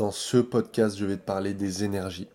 Dans 0.00 0.12
ce 0.12 0.38
podcast, 0.38 0.96
je 0.96 1.04
vais 1.04 1.18
te 1.18 1.26
parler 1.26 1.52
des 1.52 1.84
énergies. 1.84 2.26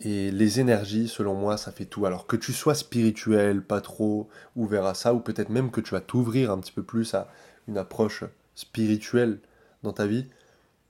Et 0.00 0.30
les 0.30 0.60
énergies, 0.60 1.08
selon 1.08 1.32
moi, 1.34 1.56
ça 1.56 1.72
fait 1.72 1.86
tout. 1.86 2.04
Alors 2.04 2.26
que 2.26 2.36
tu 2.36 2.52
sois 2.52 2.74
spirituel, 2.74 3.62
pas 3.62 3.80
trop 3.80 4.28
ouvert 4.54 4.84
à 4.84 4.92
ça, 4.92 5.14
ou 5.14 5.20
peut-être 5.20 5.48
même 5.48 5.70
que 5.70 5.80
tu 5.80 5.92
vas 5.92 6.02
t'ouvrir 6.02 6.50
un 6.50 6.58
petit 6.58 6.72
peu 6.72 6.82
plus 6.82 7.14
à 7.14 7.28
une 7.68 7.78
approche 7.78 8.24
spirituelle 8.54 9.38
dans 9.82 9.94
ta 9.94 10.06
vie, 10.06 10.26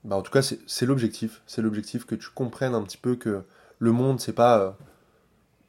bah 0.03 0.17
en 0.17 0.23
tout 0.23 0.33
cas, 0.33 0.43
c'est 0.43 0.85
l'objectif. 0.85 1.43
C'est 1.47 1.63
l'objectif 1.63 2.07
que 2.07 2.17
tu 2.17 2.29
comprennes 2.29 2.75
un 2.75 2.83
petit 2.83 2.99
peu 2.99 3.15
que 3.15 3.45
le 3.79 3.93
monde, 3.93 4.19
c'est 4.19 4.33
pas. 4.33 4.59
Euh, 4.59 4.71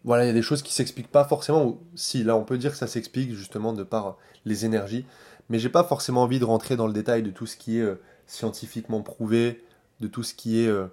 voilà, 0.06 0.24
il 0.24 0.28
y 0.28 0.32
a 0.32 0.34
des 0.34 0.42
choses 0.42 0.64
qui 0.64 0.74
s'expliquent 0.74 1.12
pas 1.12 1.26
forcément. 1.26 1.80
Si, 1.94 2.24
là, 2.24 2.36
on 2.36 2.46
peut 2.46 2.58
dire 2.58 2.72
que 2.72 2.78
ça 2.78 2.88
s'explique 2.88 3.36
justement 3.36 3.74
de 3.74 3.84
par 3.84 4.18
les 4.44 4.66
énergies. 4.66 5.06
Mais 5.50 5.60
j'ai 5.60 5.70
pas 5.70 5.84
forcément 5.84 6.24
envie 6.24 6.40
de 6.40 6.46
rentrer 6.46 6.76
dans 6.78 6.88
le 6.88 6.94
détail 6.94 7.22
de 7.22 7.30
tout 7.30 7.46
ce 7.46 7.58
qui 7.58 7.78
est 7.78 7.84
euh, 7.84 8.02
scientifiquement 8.26 9.04
prouvé, 9.04 9.64
de 10.00 10.08
tout 10.08 10.24
ce 10.24 10.34
qui 10.34 10.62
est 10.62 10.68
euh, 10.68 10.88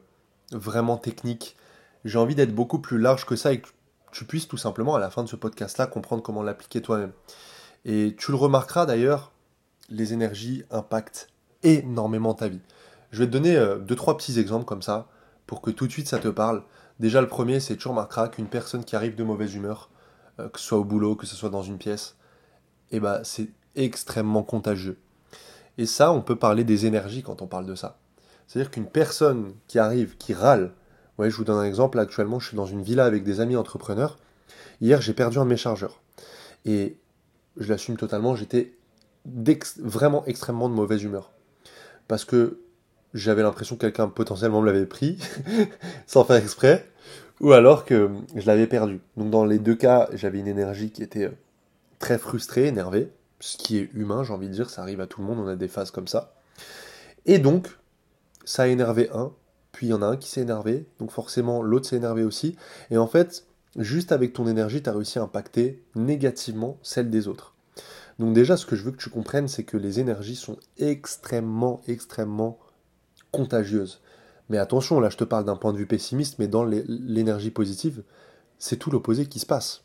vraiment 0.53 0.97
technique. 0.97 1.57
J'ai 2.05 2.19
envie 2.19 2.35
d'être 2.35 2.55
beaucoup 2.55 2.79
plus 2.79 2.99
large 2.99 3.27
que 3.27 3.37
ça 3.37 3.53
et 3.53 3.61
que 3.61 3.69
tu 4.13 4.25
puisses 4.25 4.49
tout 4.49 4.57
simplement 4.57 4.95
à 4.95 4.99
la 4.99 5.11
fin 5.11 5.23
de 5.23 5.29
ce 5.29 5.37
podcast-là 5.37 5.87
comprendre 5.87 6.23
comment 6.23 6.43
l'appliquer 6.43 6.83
toi-même. 6.83 7.13
Et 7.85 8.15
tu 8.19 8.31
le 8.31 8.37
remarqueras 8.37 8.87
d'ailleurs, 8.87 9.33
les 9.89 10.13
énergies 10.13 10.65
impactent 10.71 11.29
énormément 11.63 12.35
ta 12.35 12.49
vie. 12.49 12.61
Je 13.11 13.19
vais 13.19 13.27
te 13.27 13.33
donner 13.33 13.57
euh, 13.57 13.79
deux, 13.79 13.97
trois 13.97 14.17
petits 14.17 14.39
exemples 14.39 14.65
comme 14.65 14.83
ça 14.83 15.09
pour 15.47 15.61
que 15.61 15.71
tout 15.71 15.87
de 15.87 15.93
suite 15.93 16.09
ça 16.09 16.19
te 16.19 16.29
parle. 16.29 16.63
Déjà, 17.01 17.21
le 17.21 17.29
premier, 17.29 17.61
c'est 17.61 17.77
tu 17.77 17.89
remarqueras 17.89 18.29
qu'une 18.29 18.47
personne 18.47 18.85
qui 18.85 18.97
arrive 18.97 19.17
de 19.17 19.25
mauvaise 19.25 19.55
humeur, 19.55 19.91
euh, 20.39 20.49
que 20.49 20.59
ce 20.59 20.67
soit 20.67 20.79
au 20.79 20.85
boulot, 20.85 21.17
que 21.17 21.27
ce 21.27 21.37
soit 21.37 21.51
dans 21.51 21.63
une 21.63 21.79
pièce, 21.79 22.17
eh 22.91 23.01
ben, 23.01 23.21
c'est 23.25 23.49
extrêmement 23.75 24.43
contagieux. 24.43 24.99
Et 25.79 25.87
ça, 25.87 26.13
on 26.13 26.21
peut 26.21 26.37
parler 26.37 26.65
des 26.65 26.87
énergies 26.87 27.23
quand 27.23 27.43
on 27.43 27.47
parle 27.47 27.67
de 27.67 27.75
ça. 27.75 27.99
C'est-à-dire 28.53 28.71
qu'une 28.71 28.87
personne 28.87 29.55
qui 29.67 29.79
arrive, 29.79 30.19
qui 30.19 30.35
râle, 30.35 30.75
ouais, 31.17 31.31
je 31.31 31.37
vous 31.37 31.45
donne 31.45 31.57
un 31.57 31.65
exemple, 31.65 31.99
actuellement 31.99 32.39
je 32.39 32.49
suis 32.49 32.57
dans 32.57 32.67
une 32.67 32.83
villa 32.83 33.07
avec 33.07 33.25
des 33.25 33.41
amis 33.41 33.57
entrepreneurs, 33.57 34.19
hier 34.83 35.01
j'ai 35.01 35.15
perdu 35.15 35.39
un 35.39 35.45
de 35.45 35.49
mes 35.49 35.57
chargeurs. 35.57 36.03
Et 36.67 36.99
je 37.57 37.71
l'assume 37.71 37.97
totalement, 37.97 38.37
j'étais 38.37 38.77
vraiment 39.79 40.23
extrêmement 40.27 40.69
de 40.69 40.75
mauvaise 40.75 41.03
humeur. 41.03 41.33
Parce 42.09 42.27
que 42.27 42.61
j'avais 43.15 43.43
l'impression 43.43 43.77
que 43.77 43.81
quelqu'un 43.81 44.09
potentiellement 44.09 44.61
me 44.61 44.67
l'avait 44.67 44.85
pris, 44.85 45.17
sans 46.07 46.23
faire 46.25 46.37
exprès, 46.37 46.87
ou 47.41 47.53
alors 47.53 47.87
que 47.87 48.11
je 48.35 48.47
l'avais 48.47 48.67
perdu. 48.67 49.01
Donc 49.17 49.31
dans 49.31 49.47
les 49.47 49.61
deux 49.61 49.77
cas, 49.77 50.11
j'avais 50.13 50.41
une 50.41 50.49
énergie 50.49 50.91
qui 50.91 51.03
était 51.03 51.25
euh, 51.25 51.39
très 52.01 52.19
frustrée, 52.19 52.67
énervée, 52.67 53.11
ce 53.41 53.57
qui 53.57 53.79
est 53.79 53.89
humain, 53.95 54.25
j'ai 54.25 54.35
envie 54.35 54.49
de 54.49 54.53
dire, 54.53 54.69
ça 54.69 54.83
arrive 54.83 55.01
à 55.01 55.07
tout 55.07 55.23
le 55.23 55.27
monde, 55.27 55.39
on 55.39 55.47
a 55.47 55.57
des 55.57 55.69
phases 55.69 55.91
comme 55.91 56.07
ça. 56.07 56.35
Et 57.25 57.39
donc, 57.39 57.69
ça 58.45 58.65
a 58.65 58.67
énervé 58.67 59.11
un, 59.13 59.33
puis 59.73 59.87
il 59.87 59.91
y 59.91 59.95
en 59.95 60.03
a 60.03 60.07
un 60.07 60.17
qui 60.17 60.29
s'est 60.29 60.43
énervé, 60.43 60.87
donc 60.99 61.11
forcément 61.11 61.63
l'autre 61.63 61.89
s'est 61.89 61.97
énervé 61.97 62.25
aussi, 62.25 62.57
et 62.91 62.99
en 62.99 63.07
fait, 63.07 63.47
juste 63.77 64.13
avec 64.13 64.33
ton 64.33 64.47
énergie, 64.47 64.83
tu 64.83 64.91
as 64.91 64.93
réussi 64.93 65.19
à 65.19 65.23
impacter 65.23 65.83
négativement 65.95 66.79
celle 66.83 67.11
des 67.11 67.29
autres. 67.29 67.55
Donc 68.19 68.35
déjà, 68.35 68.57
ce 68.57 68.67
que 68.67 68.77
je 68.77 68.85
veux 68.85 68.93
que 68.93 69.03
tu 69.03 69.11
comprennes, 69.11 69.49
c'est 69.49 69.65
que 69.65 69.77
les 69.77 69.99
énergies 69.99 70.37
sont 70.37 70.59
extrêmement, 70.79 71.81
extrêmement 71.87 72.59
contagieuses. 73.31 74.01
Mais 74.51 74.59
attention, 74.59 75.01
là 75.01 75.09
je 75.09 75.17
te 75.17 75.25
parle 75.25 75.45
d'un 75.45 75.57
point 75.57 75.73
de 75.73 75.79
vue 75.79 75.87
pessimiste, 75.87 76.39
mais 76.39 76.49
dans 76.49 76.65
l'énergie 76.65 77.51
positive, 77.51 78.03
c'est 78.59 78.77
tout 78.77 78.91
l'opposé 78.91 79.27
qui 79.27 79.39
se 79.39 79.47
passe. 79.47 79.83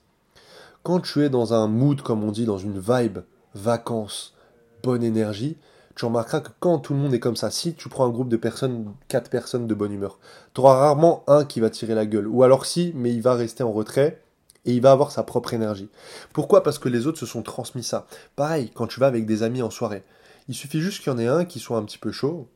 Quand 0.84 1.00
tu 1.00 1.24
es 1.24 1.30
dans 1.30 1.54
un 1.54 1.68
mood, 1.68 2.02
comme 2.02 2.24
on 2.24 2.32
dit, 2.32 2.46
dans 2.46 2.58
une 2.58 2.80
vibe, 2.80 3.20
vacances, 3.56 4.36
bonne 4.84 5.04
énergie, 5.04 5.58
tu 5.98 6.06
remarqueras 6.06 6.42
que 6.42 6.52
quand 6.60 6.78
tout 6.78 6.94
le 6.94 7.00
monde 7.00 7.16
est 7.16 7.20
comme 7.20 7.36
ça, 7.36 7.50
si 7.50 7.74
tu 7.74 7.90
prends 7.90 8.06
un 8.06 8.12
groupe 8.12 8.30
de 8.30 8.38
personnes, 8.38 8.94
quatre 9.08 9.32
personnes 9.32 9.66
de 9.66 9.74
bonne 9.74 9.92
humeur, 9.92 10.20
tu 10.54 10.62
auras 10.62 10.76
rarement 10.76 11.24
un 11.28 11.44
qui 11.44 11.60
va 11.60 11.72
tirer 11.72 11.96
la 11.96 12.06
gueule. 12.06 12.28
Ou 12.28 12.44
alors 12.44 12.68
si, 12.68 12.92
mais 12.96 13.12
il 13.12 13.24
va 13.24 13.34
rester 13.34 13.64
en 13.64 13.72
retrait 13.72 14.22
et 14.66 14.74
il 14.74 14.82
va 14.82 14.92
avoir 14.92 15.10
sa 15.10 15.24
propre 15.24 15.56
énergie. 15.56 15.90
Pourquoi? 16.34 16.62
Parce 16.62 16.78
que 16.78 16.88
les 16.88 17.08
autres 17.08 17.18
se 17.18 17.26
sont 17.26 17.42
transmis 17.42 17.84
ça. 17.84 18.06
Pareil, 18.36 18.70
quand 18.76 18.86
tu 18.86 19.00
vas 19.00 19.08
avec 19.08 19.26
des 19.26 19.42
amis 19.42 19.64
en 19.64 19.72
soirée, 19.72 20.04
il 20.48 20.54
suffit 20.54 20.82
juste 20.82 21.02
qu'il 21.02 21.12
y 21.12 21.16
en 21.16 21.18
ait 21.18 21.28
un 21.28 21.46
qui 21.46 21.60
soit 21.60 21.80
un 21.80 21.84
petit 21.84 21.98
peu 21.98 22.12
chaud, 22.12 22.48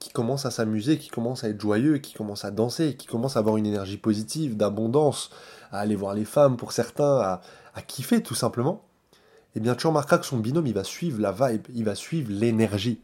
qui 0.00 0.10
commence 0.10 0.44
à 0.44 0.50
s'amuser, 0.50 0.98
qui 0.98 1.08
commence 1.08 1.44
à 1.44 1.48
être 1.50 1.60
joyeux, 1.60 1.98
qui 1.98 2.14
commence 2.14 2.44
à 2.44 2.50
danser, 2.50 2.96
qui 2.96 3.06
commence 3.06 3.36
à 3.36 3.40
avoir 3.40 3.58
une 3.58 3.66
énergie 3.66 3.96
positive, 3.96 4.56
d'abondance, 4.56 5.30
à 5.70 5.78
aller 5.78 5.94
voir 5.94 6.14
les 6.14 6.24
femmes 6.24 6.56
pour 6.56 6.72
certains, 6.72 7.18
à, 7.18 7.40
kiffer 7.86 8.24
tout 8.24 8.34
simplement 8.34 8.82
eh 9.54 9.60
bien 9.60 9.74
tu 9.74 9.86
remarqueras 9.86 10.18
que 10.18 10.26
son 10.26 10.38
binôme, 10.38 10.66
il 10.66 10.74
va 10.74 10.84
suivre 10.84 11.20
la 11.20 11.32
vibe, 11.32 11.66
il 11.74 11.84
va 11.84 11.94
suivre 11.94 12.30
l'énergie. 12.30 13.00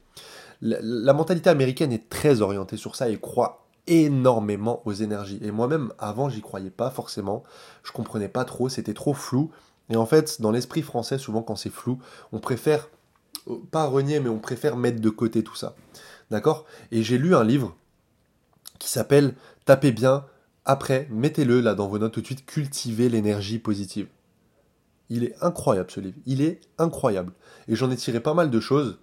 La, 0.61 1.13
mentalité 1.13 1.51
américaine 1.51 1.93
est 1.93 2.09
très 2.09 2.41
orientée 2.41 2.77
sur 2.77 2.97
ça 2.97 3.09
et 3.09 3.19
croit 3.19 3.67
énormément 3.87 4.81
aux 4.87 4.93
énergies. 4.93 5.39
Et 5.43 5.51
moi-même, 5.51 5.93
avant, 5.99 6.31
j'y 6.31 6.41
croyais 6.41 6.71
pas 6.71 6.91
forcément. 6.91 7.43
Je 7.83 7.93
comprenais 7.93 8.29
pas 8.29 8.45
trop, 8.45 8.69
c'était 8.69 8.95
trop 8.95 9.13
flou. 9.13 9.51
Et 9.91 9.97
en 9.97 10.07
fait, 10.07 10.41
dans 10.41 10.51
l'esprit 10.51 10.81
français, 10.81 11.19
souvent 11.19 11.43
quand 11.43 11.57
c'est 11.57 11.71
flou, 11.71 11.99
on 12.33 12.39
préfère, 12.39 12.89
pas 13.71 13.85
renier, 13.85 14.21
mais 14.21 14.31
on 14.31 14.39
préfère 14.39 14.77
mettre 14.77 15.01
de 15.01 15.11
côté 15.11 15.45
tout 15.45 15.57
ça. 15.57 15.75
D'accord? 16.31 16.65
Et 16.91 17.03
j'ai 17.03 17.19
lu 17.19 17.35
un 17.35 17.45
livre 17.45 17.77
qui 18.79 18.89
s'appelle 18.89 19.35
Tapez 19.67 19.93
bien, 19.93 20.25
après, 20.65 21.07
mettez-le 21.11 21.61
là 21.61 21.75
dans 21.75 21.89
vos 21.89 21.99
notes 21.99 22.13
tout 22.13 22.21
de 22.23 22.27
suite, 22.27 22.47
Cultiver 22.47 23.11
l'énergie 23.11 23.59
positive. 23.59 24.09
Il 25.11 25.25
est 25.25 25.35
incroyable 25.41 25.91
ce 25.91 26.01
livre. 26.01 26.19
Il 26.27 26.41
est 26.41 26.61
incroyable. 26.79 27.33
Et 27.69 27.77
j'en 27.77 27.91
ai 27.91 27.97
tiré 27.97 28.21
pas 28.21 28.35
mal 28.35 28.51
de 28.51 28.61
choses. 28.61 28.99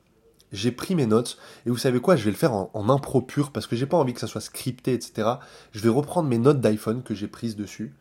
J'ai 0.51 0.71
pris 0.71 0.95
mes 0.95 1.05
notes. 1.05 1.37
Et 1.65 1.69
vous 1.69 1.77
savez 1.77 1.99
quoi? 1.99 2.15
Je 2.15 2.25
vais 2.25 2.31
le 2.31 2.37
faire 2.37 2.53
en, 2.53 2.89
impro 2.89 3.21
pur 3.21 3.51
parce 3.51 3.67
que 3.67 3.75
j'ai 3.75 3.85
pas 3.85 3.97
envie 3.97 4.13
que 4.13 4.19
ça 4.19 4.27
soit 4.27 4.41
scripté, 4.41 4.93
etc. 4.93 5.29
Je 5.71 5.79
vais 5.79 5.89
reprendre 5.89 6.27
mes 6.27 6.37
notes 6.37 6.59
d'iPhone 6.59 7.03
que 7.03 7.13
j'ai 7.13 7.27
prises 7.27 7.55
dessus. 7.55 7.93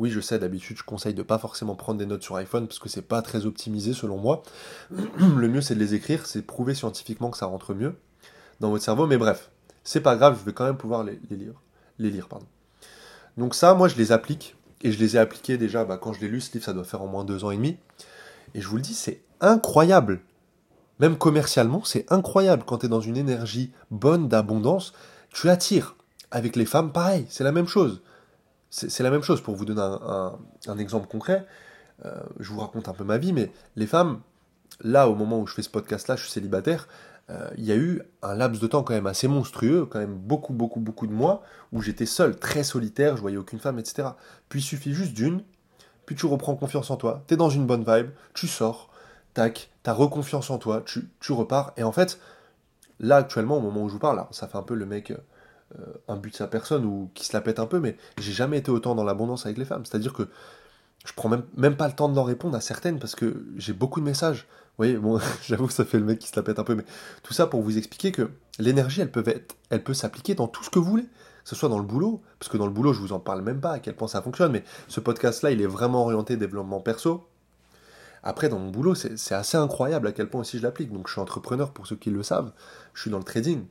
Oui, 0.00 0.10
je 0.10 0.18
sais, 0.18 0.40
d'habitude, 0.40 0.76
je 0.76 0.82
conseille 0.82 1.14
de 1.14 1.22
pas 1.22 1.38
forcément 1.38 1.76
prendre 1.76 2.00
des 2.00 2.06
notes 2.06 2.24
sur 2.24 2.34
iPhone 2.34 2.66
parce 2.66 2.80
que 2.80 2.88
c'est 2.88 3.02
pas 3.02 3.22
très 3.22 3.46
optimisé 3.46 3.92
selon 3.92 4.16
moi. 4.18 4.42
Le 4.90 5.48
mieux, 5.48 5.60
c'est 5.60 5.76
de 5.76 5.80
les 5.80 5.94
écrire. 5.94 6.26
C'est 6.26 6.42
prouver 6.42 6.74
scientifiquement 6.74 7.30
que 7.30 7.36
ça 7.36 7.46
rentre 7.46 7.74
mieux 7.74 7.94
dans 8.58 8.70
votre 8.70 8.82
cerveau. 8.82 9.06
Mais 9.06 9.18
bref, 9.18 9.50
c'est 9.84 10.00
pas 10.00 10.16
grave. 10.16 10.36
Je 10.40 10.44
vais 10.44 10.52
quand 10.52 10.64
même 10.64 10.76
pouvoir 10.76 11.04
les, 11.04 11.20
les 11.30 11.36
lire. 11.36 11.54
Les 12.00 12.10
lire, 12.10 12.26
pardon. 12.26 12.46
Donc 13.36 13.54
ça, 13.54 13.74
moi, 13.74 13.86
je 13.86 13.96
les 13.96 14.10
applique 14.10 14.56
et 14.84 14.92
je 14.92 14.98
les 14.98 15.16
ai 15.16 15.18
appliqués 15.18 15.56
déjà, 15.56 15.84
bah, 15.84 15.98
quand 16.00 16.12
je 16.12 16.20
l'ai 16.20 16.28
lu, 16.28 16.42
ce 16.42 16.52
livre, 16.52 16.64
ça 16.64 16.74
doit 16.74 16.84
faire 16.84 17.02
au 17.02 17.08
moins 17.08 17.24
deux 17.24 17.42
ans 17.42 17.50
et 17.50 17.56
demi. 17.56 17.78
Et 18.54 18.60
je 18.60 18.68
vous 18.68 18.76
le 18.76 18.82
dis, 18.82 18.94
c'est 18.94 19.22
incroyable. 19.40 20.20
Même 21.00 21.16
commercialement, 21.16 21.82
c'est 21.84 22.10
incroyable. 22.12 22.64
Quand 22.66 22.78
tu 22.78 22.86
es 22.86 22.88
dans 22.88 23.00
une 23.00 23.16
énergie 23.16 23.72
bonne, 23.90 24.28
d'abondance, 24.28 24.92
tu 25.30 25.48
attires. 25.48 25.96
Avec 26.30 26.54
les 26.54 26.66
femmes, 26.66 26.92
pareil, 26.92 27.26
c'est 27.30 27.44
la 27.44 27.52
même 27.52 27.66
chose. 27.66 28.02
C'est 28.68 29.02
la 29.02 29.10
même 29.10 29.22
chose. 29.22 29.40
Pour 29.40 29.56
vous 29.56 29.64
donner 29.64 29.80
un, 29.80 30.78
exemple 30.78 31.08
concret, 31.08 31.46
euh, 32.04 32.12
je 32.38 32.52
vous 32.52 32.60
raconte 32.60 32.88
un 32.88 32.92
peu 32.92 33.04
ma 33.04 33.16
vie, 33.18 33.32
mais 33.32 33.50
les 33.76 33.86
femmes, 33.86 34.20
là, 34.80 35.08
au 35.08 35.14
moment 35.14 35.40
où 35.40 35.46
je 35.46 35.54
fais 35.54 35.62
ce 35.62 35.70
podcast-là, 35.70 36.16
je 36.16 36.24
suis 36.24 36.32
célibataire, 36.32 36.88
il 37.56 37.64
y 37.64 37.72
a 37.72 37.76
eu 37.76 38.02
un 38.22 38.34
laps 38.34 38.60
de 38.60 38.66
temps 38.66 38.82
quand 38.82 38.92
même 38.92 39.06
assez 39.06 39.28
monstrueux, 39.28 39.86
quand 39.86 39.98
même 39.98 40.14
beaucoup, 40.14 40.52
beaucoup, 40.52 40.80
beaucoup 40.80 41.06
de 41.06 41.12
mois, 41.12 41.42
où 41.72 41.80
j'étais 41.80 42.06
seul, 42.06 42.36
très 42.38 42.64
solitaire, 42.64 43.16
je 43.16 43.22
voyais 43.22 43.38
aucune 43.38 43.58
femme, 43.58 43.78
etc. 43.78 44.08
Puis 44.48 44.60
il 44.60 44.62
suffit 44.62 44.92
juste 44.92 45.14
d'une, 45.14 45.42
puis 46.06 46.16
tu 46.16 46.26
reprends 46.26 46.54
confiance 46.54 46.90
en 46.90 46.96
toi, 46.96 47.24
t'es 47.26 47.36
dans 47.36 47.48
une 47.48 47.66
bonne 47.66 47.84
vibe, 47.84 48.10
tu 48.34 48.46
sors, 48.46 48.90
tac, 49.32 49.70
t'as 49.82 49.92
reconfiance 49.92 50.50
en 50.50 50.58
toi, 50.58 50.82
tu, 50.84 51.08
tu 51.20 51.32
repars, 51.32 51.72
et 51.76 51.82
en 51.82 51.92
fait, 51.92 52.18
là 53.00 53.16
actuellement, 53.16 53.56
au 53.56 53.60
moment 53.60 53.82
où 53.82 53.88
je 53.88 53.94
vous 53.94 54.00
parle, 54.00 54.24
ça 54.30 54.46
fait 54.46 54.58
un 54.58 54.62
peu 54.62 54.74
le 54.74 54.86
mec 54.86 55.12
euh, 55.78 55.84
un 56.08 56.16
but 56.16 56.30
de 56.30 56.36
sa 56.36 56.46
personne 56.46 56.84
ou 56.84 57.10
qui 57.14 57.24
se 57.24 57.32
la 57.32 57.40
pète 57.40 57.58
un 57.58 57.66
peu, 57.66 57.80
mais 57.80 57.96
j'ai 58.18 58.32
jamais 58.32 58.58
été 58.58 58.70
autant 58.70 58.94
dans 58.94 59.02
l'abondance 59.02 59.46
avec 59.46 59.58
les 59.58 59.64
femmes. 59.64 59.84
C'est-à-dire 59.84 60.12
que 60.12 60.28
je 61.04 61.12
prends 61.14 61.28
même, 61.28 61.42
même 61.56 61.76
pas 61.76 61.88
le 61.88 61.94
temps 61.94 62.08
de 62.08 62.14
leur 62.14 62.26
répondre 62.26 62.56
à 62.56 62.60
certaines 62.60 62.98
parce 62.98 63.14
que 63.14 63.44
j'ai 63.56 63.72
beaucoup 63.72 64.00
de 64.00 64.04
messages. 64.04 64.46
Voyez, 64.76 64.96
bon, 64.96 65.20
j'avoue 65.46 65.66
que 65.66 65.72
ça 65.72 65.84
fait 65.84 65.98
le 65.98 66.04
mec 66.04 66.18
qui 66.18 66.28
se 66.28 66.36
la 66.36 66.42
pète 66.42 66.58
un 66.58 66.64
peu, 66.64 66.74
mais 66.74 66.84
tout 67.22 67.32
ça 67.32 67.46
pour 67.46 67.62
vous 67.62 67.78
expliquer 67.78 68.12
que 68.12 68.30
l'énergie, 68.58 69.00
elle 69.00 69.10
peut 69.10 69.22
être, 69.26 69.56
elle 69.70 69.84
peut 69.84 69.94
s'appliquer 69.94 70.34
dans 70.34 70.48
tout 70.48 70.64
ce 70.64 70.70
que 70.70 70.78
vous 70.78 70.90
voulez, 70.90 71.04
que 71.04 71.50
ce 71.50 71.54
soit 71.54 71.68
dans 71.68 71.78
le 71.78 71.84
boulot, 71.84 72.22
parce 72.38 72.50
que 72.50 72.56
dans 72.56 72.66
le 72.66 72.72
boulot, 72.72 72.92
je 72.92 73.00
vous 73.00 73.12
en 73.12 73.20
parle 73.20 73.42
même 73.42 73.60
pas 73.60 73.72
à 73.72 73.78
quel 73.78 73.94
point 73.94 74.08
ça 74.08 74.22
fonctionne, 74.22 74.52
mais 74.52 74.64
ce 74.88 75.00
podcast-là, 75.00 75.50
il 75.50 75.60
est 75.60 75.66
vraiment 75.66 76.02
orienté 76.02 76.36
développement 76.36 76.80
perso. 76.80 77.28
Après, 78.26 78.48
dans 78.48 78.58
mon 78.58 78.70
boulot, 78.70 78.94
c'est 78.94 79.34
assez 79.34 79.58
incroyable 79.58 80.06
à 80.06 80.12
quel 80.12 80.30
point 80.30 80.40
aussi 80.40 80.56
je 80.56 80.62
l'applique. 80.62 80.90
Donc, 80.90 81.08
je 81.08 81.12
suis 81.12 81.20
entrepreneur 81.20 81.72
pour 81.72 81.86
ceux 81.86 81.94
qui 81.94 82.08
le 82.08 82.22
savent. 82.22 82.52
Je 82.94 83.02
suis 83.02 83.10
dans 83.10 83.18
le 83.18 83.24
trading. 83.24 83.66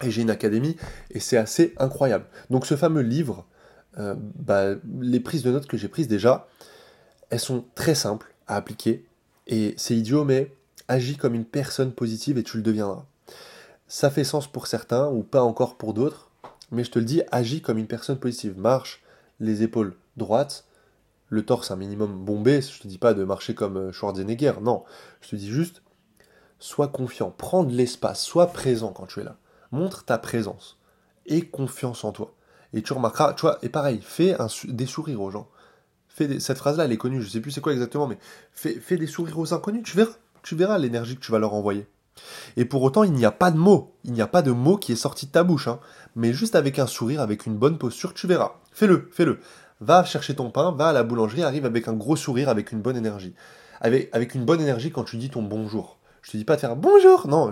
Et 0.00 0.10
j'ai 0.10 0.22
une 0.22 0.30
académie. 0.30 0.76
Et 1.10 1.20
c'est 1.20 1.36
assez 1.36 1.74
incroyable. 1.76 2.24
Donc, 2.48 2.64
ce 2.64 2.74
fameux 2.74 3.02
livre, 3.02 3.46
euh, 3.98 4.14
bah, 4.18 4.76
les 4.98 5.20
prises 5.20 5.42
de 5.42 5.50
notes 5.50 5.66
que 5.66 5.76
j'ai 5.76 5.88
prises 5.88 6.08
déjà, 6.08 6.48
elles 7.28 7.38
sont 7.38 7.66
très 7.74 7.94
simples 7.94 8.34
à 8.46 8.56
appliquer. 8.56 9.04
Et 9.50 9.74
c'est 9.76 9.96
idiot, 9.96 10.24
mais 10.24 10.54
agis 10.86 11.16
comme 11.16 11.34
une 11.34 11.44
personne 11.44 11.92
positive 11.92 12.38
et 12.38 12.44
tu 12.44 12.56
le 12.56 12.62
deviendras. 12.62 13.04
Ça 13.88 14.08
fait 14.08 14.22
sens 14.22 14.46
pour 14.46 14.68
certains 14.68 15.08
ou 15.08 15.24
pas 15.24 15.42
encore 15.42 15.76
pour 15.76 15.92
d'autres, 15.92 16.30
mais 16.70 16.84
je 16.84 16.92
te 16.92 17.00
le 17.00 17.04
dis, 17.04 17.22
agis 17.32 17.60
comme 17.60 17.76
une 17.76 17.88
personne 17.88 18.18
positive. 18.18 18.56
Marche 18.56 19.02
les 19.40 19.64
épaules 19.64 19.96
droites, 20.16 20.66
le 21.28 21.44
torse 21.44 21.72
un 21.72 21.76
minimum 21.76 22.24
bombé. 22.24 22.62
Je 22.62 22.80
te 22.80 22.86
dis 22.86 22.98
pas 22.98 23.12
de 23.12 23.24
marcher 23.24 23.56
comme 23.56 23.76
euh, 23.76 23.92
Schwarzenegger, 23.92 24.54
non. 24.62 24.84
Je 25.20 25.30
te 25.30 25.36
dis 25.36 25.50
juste, 25.50 25.82
sois 26.60 26.88
confiant, 26.88 27.34
prends 27.36 27.64
de 27.64 27.74
l'espace, 27.74 28.22
sois 28.22 28.46
présent 28.52 28.92
quand 28.92 29.06
tu 29.06 29.18
es 29.18 29.24
là. 29.24 29.36
Montre 29.72 30.04
ta 30.04 30.16
présence. 30.16 30.78
Aie 31.26 31.42
confiance 31.42 32.04
en 32.04 32.12
toi. 32.12 32.34
Et 32.72 32.82
tu 32.82 32.92
remarqueras, 32.92 33.34
tu 33.34 33.42
vois, 33.42 33.58
et 33.62 33.68
pareil, 33.68 34.00
fais 34.00 34.36
des 34.68 34.86
sourires 34.86 35.20
aux 35.20 35.32
gens. 35.32 35.48
Fais 36.20 36.38
cette 36.38 36.58
phrase-là, 36.58 36.84
elle 36.84 36.92
est 36.92 36.98
connue, 36.98 37.22
je 37.22 37.30
sais 37.30 37.40
plus 37.40 37.50
c'est 37.50 37.62
quoi 37.62 37.72
exactement, 37.72 38.06
mais 38.06 38.18
fais, 38.52 38.74
fais 38.74 38.98
des 38.98 39.06
sourires 39.06 39.38
aux 39.38 39.54
inconnus, 39.54 39.84
tu 39.84 39.96
verras. 39.96 40.12
Tu 40.42 40.54
verras 40.54 40.76
l'énergie 40.76 41.16
que 41.16 41.22
tu 41.22 41.32
vas 41.32 41.38
leur 41.38 41.54
envoyer. 41.54 41.86
Et 42.58 42.66
pour 42.66 42.82
autant, 42.82 43.04
il 43.04 43.12
n'y 43.12 43.24
a 43.24 43.30
pas 43.30 43.50
de 43.50 43.56
mot. 43.56 43.94
Il 44.04 44.12
n'y 44.12 44.20
a 44.20 44.26
pas 44.26 44.42
de 44.42 44.50
mot 44.50 44.76
qui 44.76 44.92
est 44.92 44.96
sorti 44.96 45.24
de 45.24 45.30
ta 45.30 45.44
bouche. 45.44 45.66
Hein. 45.68 45.80
Mais 46.16 46.34
juste 46.34 46.56
avec 46.56 46.78
un 46.78 46.86
sourire, 46.86 47.22
avec 47.22 47.46
une 47.46 47.56
bonne 47.56 47.78
posture, 47.78 48.12
tu 48.12 48.26
verras. 48.26 48.56
Fais-le, 48.70 49.08
fais-le. 49.12 49.38
Va 49.80 50.04
chercher 50.04 50.34
ton 50.34 50.50
pain, 50.50 50.72
va 50.72 50.88
à 50.88 50.92
la 50.92 51.04
boulangerie, 51.04 51.42
arrive 51.42 51.64
avec 51.64 51.88
un 51.88 51.94
gros 51.94 52.16
sourire, 52.16 52.50
avec 52.50 52.70
une 52.70 52.82
bonne 52.82 52.98
énergie. 52.98 53.34
Avec, 53.80 54.34
une 54.34 54.44
bonne 54.44 54.60
énergie 54.60 54.90
quand 54.90 55.04
tu 55.04 55.16
dis 55.16 55.30
ton 55.30 55.40
bonjour. 55.40 55.98
Je 56.20 56.32
te 56.32 56.36
dis 56.36 56.44
pas 56.44 56.56
de 56.56 56.60
faire 56.60 56.76
bonjour, 56.76 57.28
non, 57.28 57.50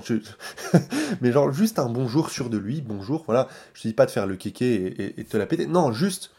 mais 1.22 1.32
genre 1.32 1.50
juste 1.52 1.78
un 1.78 1.88
bonjour 1.88 2.28
sûr 2.28 2.50
de 2.50 2.58
lui, 2.58 2.82
bonjour, 2.82 3.24
voilà. 3.24 3.48
Je 3.72 3.80
te 3.80 3.88
dis 3.88 3.94
pas 3.94 4.04
de 4.04 4.10
faire 4.10 4.26
le 4.26 4.36
kéké 4.36 4.74
et, 4.74 5.20
et, 5.20 5.24
te 5.24 5.38
la 5.38 5.46
péter. 5.46 5.66
Non, 5.66 5.90
juste 5.90 6.32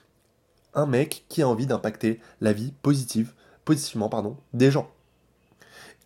un 0.73 0.85
mec 0.85 1.25
qui 1.29 1.41
a 1.41 1.47
envie 1.47 1.67
d'impacter 1.67 2.19
la 2.41 2.53
vie 2.53 2.73
positive, 2.81 3.33
positivement, 3.65 4.09
pardon, 4.09 4.37
des 4.53 4.71
gens. 4.71 4.89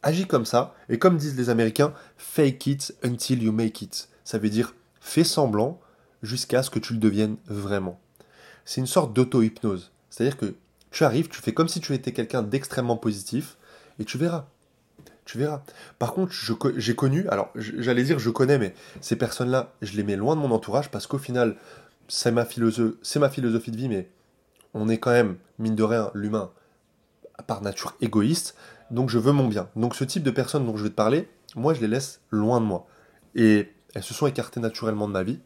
Agis 0.01 0.27
comme 0.27 0.45
ça, 0.45 0.75
et 0.89 0.99
comme 0.99 1.17
disent 1.17 1.37
les 1.37 1.49
Américains, 1.49 1.93
fake 2.17 2.67
it 2.67 2.95
until 3.03 3.41
you 3.41 3.51
make 3.51 3.81
it. 3.81 4.09
Ça 4.23 4.37
veut 4.37 4.49
dire 4.49 4.75
fais 4.99 5.23
semblant 5.23 5.79
jusqu'à 6.21 6.63
ce 6.63 6.69
que 6.69 6.79
tu 6.79 6.93
le 6.93 6.99
deviennes 6.99 7.37
vraiment. 7.47 7.99
C'est 8.65 8.81
une 8.81 8.87
sorte 8.87 9.13
d'auto-hypnose. 9.13 9.91
C'est-à-dire 10.09 10.37
que 10.37 10.55
tu 10.91 11.03
arrives, 11.03 11.27
tu 11.27 11.41
fais 11.41 11.53
comme 11.53 11.67
si 11.67 11.81
tu 11.81 11.93
étais 11.93 12.11
quelqu'un 12.11 12.43
d'extrêmement 12.43 12.97
positif, 12.97 13.57
et 13.99 14.05
tu 14.05 14.17
verras. 14.17 14.47
Tu 15.25 15.37
verras. 15.37 15.63
Par 15.99 16.13
contre, 16.13 16.33
j'ai 16.75 16.95
connu, 16.95 17.27
alors 17.29 17.49
j'allais 17.55 18.03
dire 18.03 18.19
je 18.19 18.29
connais, 18.29 18.57
mais 18.57 18.73
ces 18.99 19.15
personnes-là, 19.15 19.73
je 19.81 19.95
les 19.95 20.03
mets 20.03 20.17
loin 20.17 20.35
de 20.35 20.41
mon 20.41 20.51
entourage 20.51 20.91
parce 20.91 21.07
qu'au 21.07 21.17
final, 21.17 21.55
c'est 22.09 22.31
ma, 22.31 22.43
ma 22.43 23.29
philosophie 23.29 23.71
de 23.71 23.77
vie, 23.77 23.87
mais 23.87 24.09
on 24.73 24.89
est 24.89 24.97
quand 24.97 25.11
même, 25.11 25.37
mine 25.59 25.75
de 25.75 25.83
rien, 25.83 26.11
l'humain, 26.13 26.51
par 27.47 27.61
nature 27.61 27.95
égoïste. 28.01 28.55
Donc 28.91 29.09
je 29.09 29.17
veux 29.17 29.31
mon 29.31 29.47
bien. 29.47 29.69
Donc 29.75 29.95
ce 29.95 30.03
type 30.03 30.23
de 30.23 30.31
personnes 30.31 30.65
dont 30.65 30.77
je 30.77 30.83
vais 30.83 30.89
te 30.89 30.95
parler, 30.95 31.27
moi 31.55 31.73
je 31.73 31.81
les 31.81 31.87
laisse 31.87 32.21
loin 32.29 32.59
de 32.59 32.65
moi. 32.65 32.87
Et 33.35 33.71
elles 33.93 34.03
se 34.03 34.13
sont 34.13 34.27
écartées 34.27 34.59
naturellement 34.59 35.07
de 35.07 35.13
ma 35.13 35.23
vie 35.23 35.39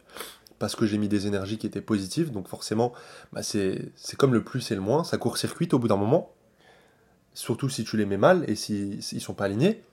parce 0.60 0.76
que 0.76 0.86
j'ai 0.86 0.98
mis 0.98 1.08
des 1.08 1.28
énergies 1.28 1.58
qui 1.58 1.68
étaient 1.68 1.82
positives. 1.82 2.32
Donc 2.32 2.48
forcément, 2.48 2.94
bah 3.34 3.44
c'est 3.44 3.92
comme 4.18 4.34
le 4.34 4.44
plus 4.44 4.72
et 4.72 4.76
le 4.76 4.82
moins. 4.82 5.04
Ça 5.04 5.18
court-circuite 5.18 5.74
au 5.74 5.80
bout 5.80 5.88
d'un 5.88 5.98
moment. 5.98 6.34
Surtout 7.34 7.70
si 7.70 7.84
tu 7.84 7.98
les 7.98 8.06
mets 8.06 8.18
mal 8.18 8.44
et 8.48 8.56
s'ils 8.56 9.02
si, 9.04 9.20
sont 9.20 9.34
pas 9.34 9.46
alignés. 9.46 9.84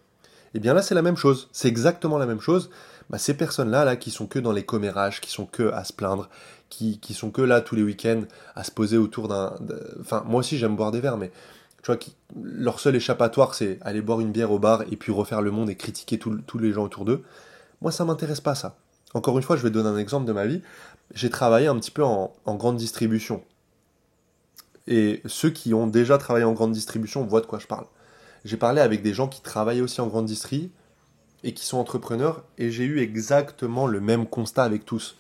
Et 0.55 0.59
eh 0.59 0.61
bien 0.61 0.73
là, 0.73 0.83
c'est 0.83 0.95
la 0.95 1.03
même 1.03 1.17
chose. 1.17 1.49
C'est 1.53 1.69
exactement 1.69 2.17
la 2.17 2.27
même 2.27 2.41
chose. 2.41 2.71
Bah, 3.11 3.19
ces 3.19 3.35
personnes-là, 3.35 3.85
là, 3.85 3.97
qui 3.97 4.11
sont 4.11 4.27
que 4.27 4.39
dans 4.39 4.53
les 4.53 4.65
commérages, 4.65 5.21
qui 5.21 5.31
sont 5.31 5.47
que 5.47 5.71
à 5.73 5.85
se 5.85 5.93
plaindre, 5.93 6.29
qui, 6.71 6.99
qui 7.01 7.15
sont 7.15 7.31
que 7.31 7.43
là 7.43 7.61
tous 7.61 7.75
les 7.75 7.83
week-ends 7.83 8.23
à 8.55 8.65
se 8.65 8.71
poser 8.71 8.97
autour 8.97 9.29
d'un. 9.29 9.55
Enfin, 10.01 10.25
moi 10.27 10.41
aussi, 10.41 10.59
j'aime 10.59 10.77
boire 10.77 10.91
des 10.91 11.01
verres, 11.01 11.19
mais 11.19 11.31
tu 11.83 11.87
vois, 11.87 11.97
qui, 11.97 12.17
leur 12.43 12.81
seul 12.81 12.97
échappatoire, 12.97 13.55
c'est 13.55 13.79
aller 13.83 14.01
boire 14.01 14.21
une 14.21 14.33
bière 14.33 14.51
au 14.51 14.59
bar 14.59 14.83
et 14.91 14.97
puis 14.97 15.13
refaire 15.13 15.43
le 15.43 15.51
monde 15.51 15.69
et 15.69 15.77
critiquer 15.77 16.19
tous 16.19 16.59
les 16.59 16.73
gens 16.73 16.85
autour 16.85 17.05
d'eux. 17.05 17.23
Moi, 17.83 17.93
ça 17.93 18.07
m'intéresse 18.07 18.41
pas, 18.41 18.55
ça. 18.55 18.77
Encore 19.13 19.37
une 19.37 19.45
fois, 19.45 19.57
je 19.57 19.63
vais 19.63 19.71
donner 19.71 19.89
un 19.89 19.99
exemple 19.99 20.27
de 20.27 20.33
ma 20.33 20.47
vie. 20.47 20.63
J'ai 21.15 21.31
travaillé 21.31 21.69
un 21.69 21.77
petit 21.77 21.91
peu 21.91 22.03
en, 22.03 22.33
grande 22.47 22.77
distribution. 22.77 23.43
Et 24.87 25.23
ceux 25.27 25.51
qui 25.51 25.73
ont 25.73 25.87
déjà 25.87 26.19
travaillé 26.19 26.45
en 26.45 26.53
grande 26.53 26.73
distribution 26.73 27.25
voient 27.25 27.41
de 27.41 27.47
quoi 27.47 27.59
je 27.59 27.67
parle. 27.67 27.87
J'ai 28.45 28.57
parlé 28.57 28.81
avec 28.81 29.03
des 29.03 29.15
gens 29.15 29.29
qui 29.29 29.41
travaillent 29.41 29.81
aussi 29.81 30.01
en 30.01 30.09
grande 30.09 30.27
distrie 30.27 30.71
et 31.45 31.53
qui 31.53 31.67
sont 31.67 31.77
entrepreneurs, 31.79 32.43
et 32.59 32.71
j'ai 32.71 32.85
eu 32.85 33.01
exactement 33.01 33.87
le 33.87 34.01
même 34.01 34.27
constat 34.27 34.65
avec 34.65 34.85
tous. 34.85 35.17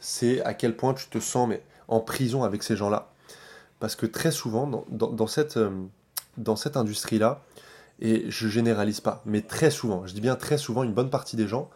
C'est 0.00 0.42
à 0.42 0.52
quel 0.52 0.76
point 0.76 0.92
tu 0.92 1.06
te 1.08 1.20
sens 1.20 1.48
mais, 1.48 1.62
en 1.86 2.00
prison 2.00 2.42
avec 2.42 2.64
ces 2.64 2.76
gens-là. 2.76 3.12
Parce 3.78 3.94
que 3.94 4.04
très 4.04 4.32
souvent, 4.32 4.84
dans, 4.90 5.26
cette, 5.28 5.56
euh, 5.56 5.70
dans 6.36 6.56
cette 6.56 6.76
industrie-là, 6.76 7.42
et 8.00 8.24
je 8.28 8.48
généralise 8.48 9.00
pas, 9.00 9.22
mais 9.24 9.40
très 9.40 9.70
souvent, 9.70 10.04
je 10.04 10.14
dis 10.14 10.20
bien 10.20 10.34
très 10.34 10.58
souvent, 10.58 10.82
une 10.82 10.92
bonne 10.92 11.10
partie 11.10 11.36
des 11.36 11.46
gens, 11.46 11.70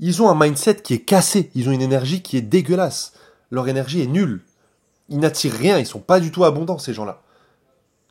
ils 0.00 0.22
ont 0.22 0.28
un 0.28 0.38
mindset 0.38 0.76
qui 0.76 0.94
est 0.94 1.00
cassé, 1.00 1.50
ils 1.54 1.68
ont 1.68 1.72
une 1.72 1.82
énergie 1.82 2.22
qui 2.22 2.36
est 2.36 2.42
dégueulasse, 2.42 3.14
leur 3.50 3.68
énergie 3.68 4.02
est 4.02 4.06
nulle, 4.06 4.42
ils 5.08 5.18
n'attirent 5.18 5.56
rien, 5.56 5.78
ils 5.78 5.86
sont 5.86 6.00
pas 6.00 6.20
du 6.20 6.30
tout 6.30 6.44
abondants 6.44 6.78
ces 6.78 6.92
gens-là. 6.92 7.22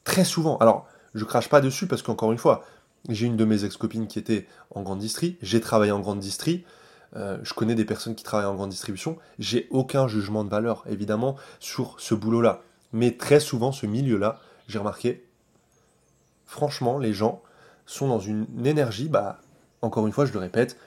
Très 0.03 0.25
souvent. 0.25 0.57
Alors, 0.57 0.87
je 1.13 1.23
crache 1.23 1.49
pas 1.49 1.61
dessus 1.61 1.87
parce 1.87 2.01
qu'encore 2.01 2.31
une 2.31 2.37
fois, 2.37 2.63
j'ai 3.07 3.25
une 3.25 3.37
de 3.37 3.45
mes 3.45 3.63
ex-copines 3.63 4.07
qui 4.07 4.19
était 4.19 4.47
en 4.71 4.81
grande 4.81 4.99
distrie, 4.99 5.37
j'ai 5.41 5.61
travaillé 5.61 5.91
en 5.91 5.99
grande 5.99 6.19
distrie, 6.19 6.65
euh, 7.15 7.37
je 7.43 7.53
connais 7.53 7.75
des 7.75 7.85
personnes 7.85 8.15
qui 8.15 8.23
travaillent 8.23 8.47
en 8.47 8.55
grande 8.55 8.69
distribution, 8.69 9.17
j'ai 9.39 9.67
aucun 9.71 10.07
jugement 10.07 10.43
de 10.43 10.49
valeur, 10.49 10.83
évidemment, 10.89 11.35
sur 11.59 11.95
ce 11.99 12.13
boulot-là. 12.13 12.61
Mais 12.91 13.11
très 13.11 13.39
souvent, 13.39 13.71
ce 13.71 13.85
milieu-là, 13.85 14.39
j'ai 14.67 14.79
remarqué, 14.79 15.25
franchement, 16.45 16.97
les 16.97 17.13
gens 17.13 17.41
sont 17.85 18.07
dans 18.07 18.19
une 18.19 18.45
énergie, 18.65 19.07
bah, 19.07 19.39
encore 19.81 20.05
une 20.05 20.13
fois, 20.13 20.25
je 20.25 20.33
le 20.33 20.39
répète, 20.39 20.77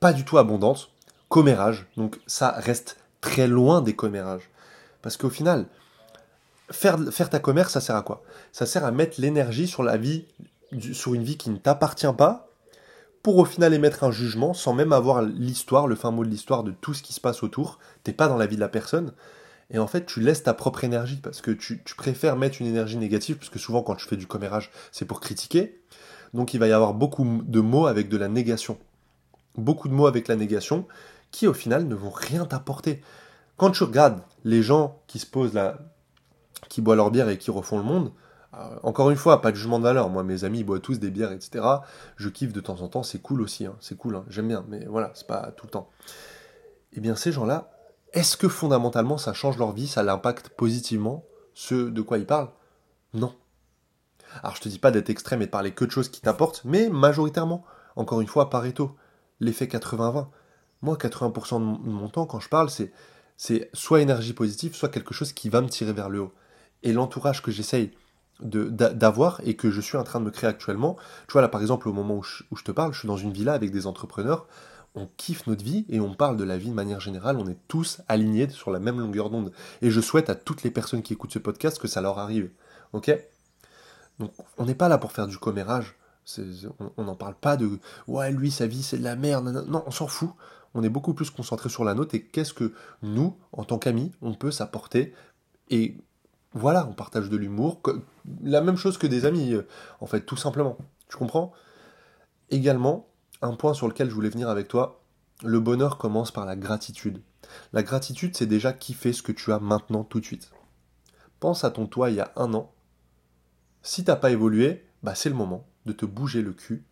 pas 0.00 0.12
du 0.12 0.24
tout 0.24 0.38
abondante, 0.38 0.90
commérage. 1.28 1.86
Donc 1.96 2.20
ça 2.26 2.50
reste 2.50 2.98
très 3.20 3.46
loin 3.46 3.80
des 3.80 3.94
commérages. 3.94 4.48
Parce 5.02 5.16
qu'au 5.16 5.30
final, 5.30 5.66
faire, 6.70 6.98
faire 7.10 7.30
ta 7.30 7.38
commerce, 7.38 7.72
ça 7.72 7.80
sert 7.80 7.96
à 7.96 8.02
quoi? 8.02 8.22
Ça 8.52 8.66
sert 8.66 8.84
à 8.84 8.90
mettre 8.90 9.20
l'énergie 9.20 9.66
sur 9.66 9.82
la 9.82 9.96
vie, 9.96 10.26
sur 10.92 11.14
une 11.14 11.22
vie 11.22 11.36
qui 11.36 11.50
ne 11.50 11.56
t'appartient 11.56 12.12
pas, 12.16 12.48
pour 13.22 13.38
au 13.38 13.44
final 13.44 13.74
émettre 13.74 14.04
un 14.04 14.10
jugement 14.10 14.54
sans 14.54 14.74
même 14.74 14.92
avoir 14.92 15.22
l'histoire, 15.22 15.86
le 15.86 15.96
fin 15.96 16.10
mot 16.10 16.24
de 16.24 16.30
l'histoire 16.30 16.62
de 16.62 16.70
tout 16.70 16.94
ce 16.94 17.02
qui 17.02 17.12
se 17.12 17.20
passe 17.20 17.42
autour. 17.42 17.78
T'es 18.04 18.12
pas 18.12 18.28
dans 18.28 18.36
la 18.36 18.46
vie 18.46 18.56
de 18.56 18.60
la 18.60 18.68
personne. 18.68 19.12
Et 19.70 19.78
en 19.78 19.86
fait, 19.86 20.06
tu 20.06 20.20
laisses 20.20 20.42
ta 20.42 20.54
propre 20.54 20.84
énergie 20.84 21.20
parce 21.22 21.40
que 21.40 21.50
tu, 21.50 21.82
préfères 21.96 22.36
mettre 22.36 22.60
une 22.60 22.66
énergie 22.66 22.96
négative, 22.96 23.36
parce 23.36 23.50
que 23.50 23.58
souvent 23.58 23.82
quand 23.82 23.96
tu 23.96 24.06
fais 24.06 24.16
du 24.16 24.26
commérage, 24.26 24.70
c'est 24.92 25.04
pour 25.04 25.20
critiquer. 25.20 25.80
Donc 26.32 26.54
il 26.54 26.60
va 26.60 26.68
y 26.68 26.72
avoir 26.72 26.94
beaucoup 26.94 27.42
de 27.44 27.60
mots 27.60 27.86
avec 27.86 28.08
de 28.08 28.16
la 28.16 28.28
négation. 28.28 28.78
Beaucoup 29.56 29.88
de 29.88 29.94
mots 29.94 30.06
avec 30.06 30.28
la 30.28 30.36
négation 30.36 30.86
qui 31.30 31.46
au 31.46 31.54
final 31.54 31.86
ne 31.86 31.94
vont 31.94 32.10
rien 32.10 32.46
t'apporter. 32.46 33.02
Quand 33.56 33.70
tu 33.70 33.84
regardes 33.84 34.20
les 34.44 34.62
gens 34.62 35.02
qui 35.06 35.18
se 35.18 35.26
posent 35.26 35.52
là, 35.52 35.78
qui 36.68 36.80
boivent 36.80 36.96
leur 36.96 37.10
bière 37.10 37.28
et 37.28 37.36
qui 37.38 37.50
refont 37.50 37.76
le 37.76 37.84
monde, 37.84 38.12
encore 38.82 39.10
une 39.10 39.16
fois, 39.16 39.40
pas 39.40 39.50
de 39.50 39.56
jugement 39.56 39.78
de 39.78 39.84
valeur. 39.84 40.08
Moi, 40.08 40.22
mes 40.22 40.44
amis 40.44 40.60
ils 40.60 40.64
boivent 40.64 40.80
tous 40.80 40.98
des 40.98 41.10
bières, 41.10 41.32
etc. 41.32 41.64
Je 42.16 42.28
kiffe 42.28 42.52
de 42.52 42.60
temps 42.60 42.80
en 42.80 42.88
temps, 42.88 43.02
c'est 43.02 43.20
cool 43.20 43.40
aussi, 43.40 43.66
hein. 43.66 43.76
c'est 43.80 43.96
cool, 43.96 44.16
hein. 44.16 44.24
j'aime 44.28 44.48
bien, 44.48 44.64
mais 44.68 44.84
voilà, 44.86 45.10
c'est 45.14 45.26
pas 45.26 45.52
tout 45.56 45.66
le 45.66 45.70
temps. 45.70 45.90
Eh 46.92 47.00
bien, 47.00 47.14
ces 47.14 47.32
gens-là, 47.32 47.70
est-ce 48.12 48.36
que 48.36 48.48
fondamentalement 48.48 49.18
ça 49.18 49.32
change 49.32 49.58
leur 49.58 49.72
vie, 49.72 49.86
ça 49.86 50.02
l'impacte 50.02 50.48
positivement, 50.48 51.24
ce 51.54 51.74
de 51.74 52.02
quoi 52.02 52.18
ils 52.18 52.26
parlent? 52.26 52.50
Non. 53.14 53.34
Alors 54.42 54.56
je 54.56 54.60
te 54.60 54.68
dis 54.68 54.78
pas 54.78 54.90
d'être 54.90 55.10
extrême 55.10 55.42
et 55.42 55.46
de 55.46 55.50
parler 55.50 55.72
que 55.72 55.84
de 55.84 55.90
choses 55.90 56.08
qui 56.08 56.20
t'apportent, 56.20 56.62
mais 56.64 56.88
majoritairement, 56.88 57.64
encore 57.96 58.20
une 58.20 58.26
fois, 58.26 58.50
Pareto, 58.50 58.96
l'effet 59.40 59.66
80-20. 59.66 60.28
Moi, 60.82 60.96
80% 60.96 61.82
de 61.82 61.88
mon 61.88 62.08
temps, 62.08 62.26
quand 62.26 62.40
je 62.40 62.48
parle, 62.48 62.70
c'est, 62.70 62.92
c'est 63.36 63.68
soit 63.72 64.00
énergie 64.00 64.32
positive, 64.32 64.74
soit 64.74 64.88
quelque 64.88 65.12
chose 65.12 65.32
qui 65.32 65.48
va 65.48 65.60
me 65.60 65.68
tirer 65.68 65.92
vers 65.92 66.08
le 66.08 66.20
haut. 66.20 66.32
Et 66.84 66.92
l'entourage 66.92 67.42
que 67.42 67.50
j'essaye 67.50 67.92
d'avoir 68.40 69.40
et 69.44 69.56
que 69.56 69.70
je 69.70 69.80
suis 69.80 69.96
en 69.96 70.04
train 70.04 70.20
de 70.20 70.24
me 70.24 70.30
créer 70.30 70.48
actuellement, 70.48 70.96
tu 71.26 71.32
vois 71.32 71.42
là 71.42 71.48
par 71.48 71.60
exemple 71.60 71.88
au 71.88 71.92
moment 71.92 72.16
où 72.16 72.22
je 72.22 72.64
te 72.64 72.70
parle, 72.70 72.92
je 72.92 73.00
suis 73.00 73.08
dans 73.08 73.16
une 73.16 73.32
villa 73.32 73.52
avec 73.52 73.70
des 73.70 73.86
entrepreneurs, 73.86 74.46
on 74.94 75.08
kiffe 75.16 75.46
notre 75.46 75.64
vie 75.64 75.84
et 75.88 76.00
on 76.00 76.14
parle 76.14 76.36
de 76.36 76.44
la 76.44 76.58
vie 76.58 76.70
de 76.70 76.74
manière 76.74 77.00
générale, 77.00 77.36
on 77.36 77.48
est 77.48 77.58
tous 77.68 78.00
alignés 78.08 78.48
sur 78.48 78.70
la 78.70 78.80
même 78.80 78.98
longueur 79.00 79.30
d'onde. 79.30 79.52
Et 79.82 79.90
je 79.90 80.00
souhaite 80.00 80.30
à 80.30 80.34
toutes 80.34 80.62
les 80.62 80.70
personnes 80.70 81.02
qui 81.02 81.12
écoutent 81.12 81.32
ce 81.32 81.38
podcast 81.38 81.78
que 81.78 81.88
ça 81.88 82.00
leur 82.00 82.18
arrive. 82.18 82.50
Ok? 82.92 83.10
Donc 84.18 84.32
on 84.56 84.64
n'est 84.64 84.74
pas 84.74 84.88
là 84.88 84.98
pour 84.98 85.12
faire 85.12 85.26
du 85.26 85.38
commérage. 85.38 85.94
on 86.96 87.04
n'en 87.04 87.14
parle 87.14 87.34
pas 87.34 87.56
de 87.56 87.78
ouais 88.06 88.30
lui 88.32 88.50
sa 88.50 88.66
vie 88.66 88.82
c'est 88.82 88.98
de 88.98 89.04
la 89.04 89.16
merde. 89.16 89.64
Non, 89.68 89.84
on 89.86 89.90
s'en 89.90 90.06
fout. 90.06 90.30
On 90.74 90.82
est 90.82 90.88
beaucoup 90.88 91.14
plus 91.14 91.30
concentré 91.30 91.68
sur 91.68 91.84
la 91.84 91.94
note 91.94 92.14
et 92.14 92.22
qu'est-ce 92.22 92.52
que 92.52 92.72
nous, 93.02 93.36
en 93.52 93.64
tant 93.64 93.78
qu'amis, 93.78 94.12
on 94.20 94.34
peut 94.34 94.50
s'apporter. 94.50 95.14
Et 95.70 95.96
voilà, 96.54 96.86
on 96.88 96.94
partage 96.94 97.28
de 97.28 97.36
l'humour, 97.36 97.82
la 98.42 98.60
même 98.60 98.76
chose 98.76 98.98
que 98.98 99.06
des 99.06 99.26
amis, 99.26 99.54
euh, 99.54 99.66
en 100.00 100.06
fait, 100.06 100.22
tout 100.22 100.36
simplement. 100.36 100.78
Tu 101.08 101.16
comprends? 101.16 101.52
Également, 102.50 103.08
un 103.42 103.54
point 103.54 103.74
sur 103.74 103.88
lequel 103.88 104.08
je 104.08 104.14
voulais 104.14 104.30
venir 104.30 104.48
avec 104.48 104.68
toi, 104.68 105.02
le 105.44 105.60
bonheur 105.60 105.98
commence 105.98 106.30
par 106.30 106.46
la 106.46 106.56
gratitude. 106.56 107.22
La 107.72 107.82
gratitude, 107.82 108.36
c'est 108.36 108.46
déjà 108.46 108.72
kiffer 108.72 109.12
ce 109.12 109.22
que 109.22 109.32
tu 109.32 109.52
as 109.52 109.60
maintenant 109.60 110.04
tout 110.04 110.20
de 110.20 110.24
suite. 110.24 110.50
Pense 111.40 111.64
à 111.64 111.70
ton 111.70 111.86
toi 111.86 112.10
il 112.10 112.16
y 112.16 112.20
a 112.20 112.32
un 112.36 112.52
an. 112.54 112.72
Si 113.82 114.02
t'as 114.04 114.16
pas 114.16 114.30
évolué, 114.30 114.84
bah 115.02 115.14
c'est 115.14 115.28
le 115.28 115.36
moment 115.36 115.66
de 115.86 115.92
te 115.92 116.04
bouger 116.04 116.42
le 116.42 116.52
cul. 116.52 116.84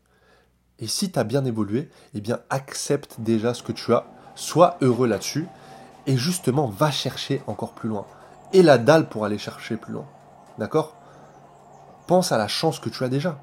Et 0.78 0.86
si 0.86 1.10
tu 1.10 1.18
as 1.18 1.24
bien 1.24 1.44
évolué, 1.44 1.90
eh 2.14 2.20
bien 2.20 2.40
accepte 2.50 3.16
déjà 3.18 3.54
ce 3.54 3.62
que 3.62 3.72
tu 3.72 3.92
as, 3.92 4.06
sois 4.34 4.76
heureux 4.82 5.08
là-dessus, 5.08 5.48
et 6.06 6.16
justement 6.16 6.68
va 6.68 6.90
chercher 6.90 7.42
encore 7.46 7.72
plus 7.72 7.88
loin. 7.88 8.06
Et 8.52 8.62
la 8.62 8.78
dalle 8.78 9.08
pour 9.08 9.24
aller 9.24 9.38
chercher 9.38 9.76
plus 9.76 9.92
loin. 9.92 10.06
D'accord? 10.58 10.96
Pense 12.06 12.32
à 12.32 12.38
la 12.38 12.48
chance 12.48 12.78
que 12.78 12.88
tu 12.88 13.04
as 13.04 13.08
déjà. 13.08 13.38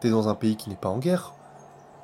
Tu 0.00 0.08
es 0.08 0.10
dans 0.10 0.28
un 0.28 0.34
pays 0.34 0.56
qui 0.56 0.68
n'est 0.68 0.76
pas 0.76 0.88
en 0.88 0.98
guerre, 0.98 1.34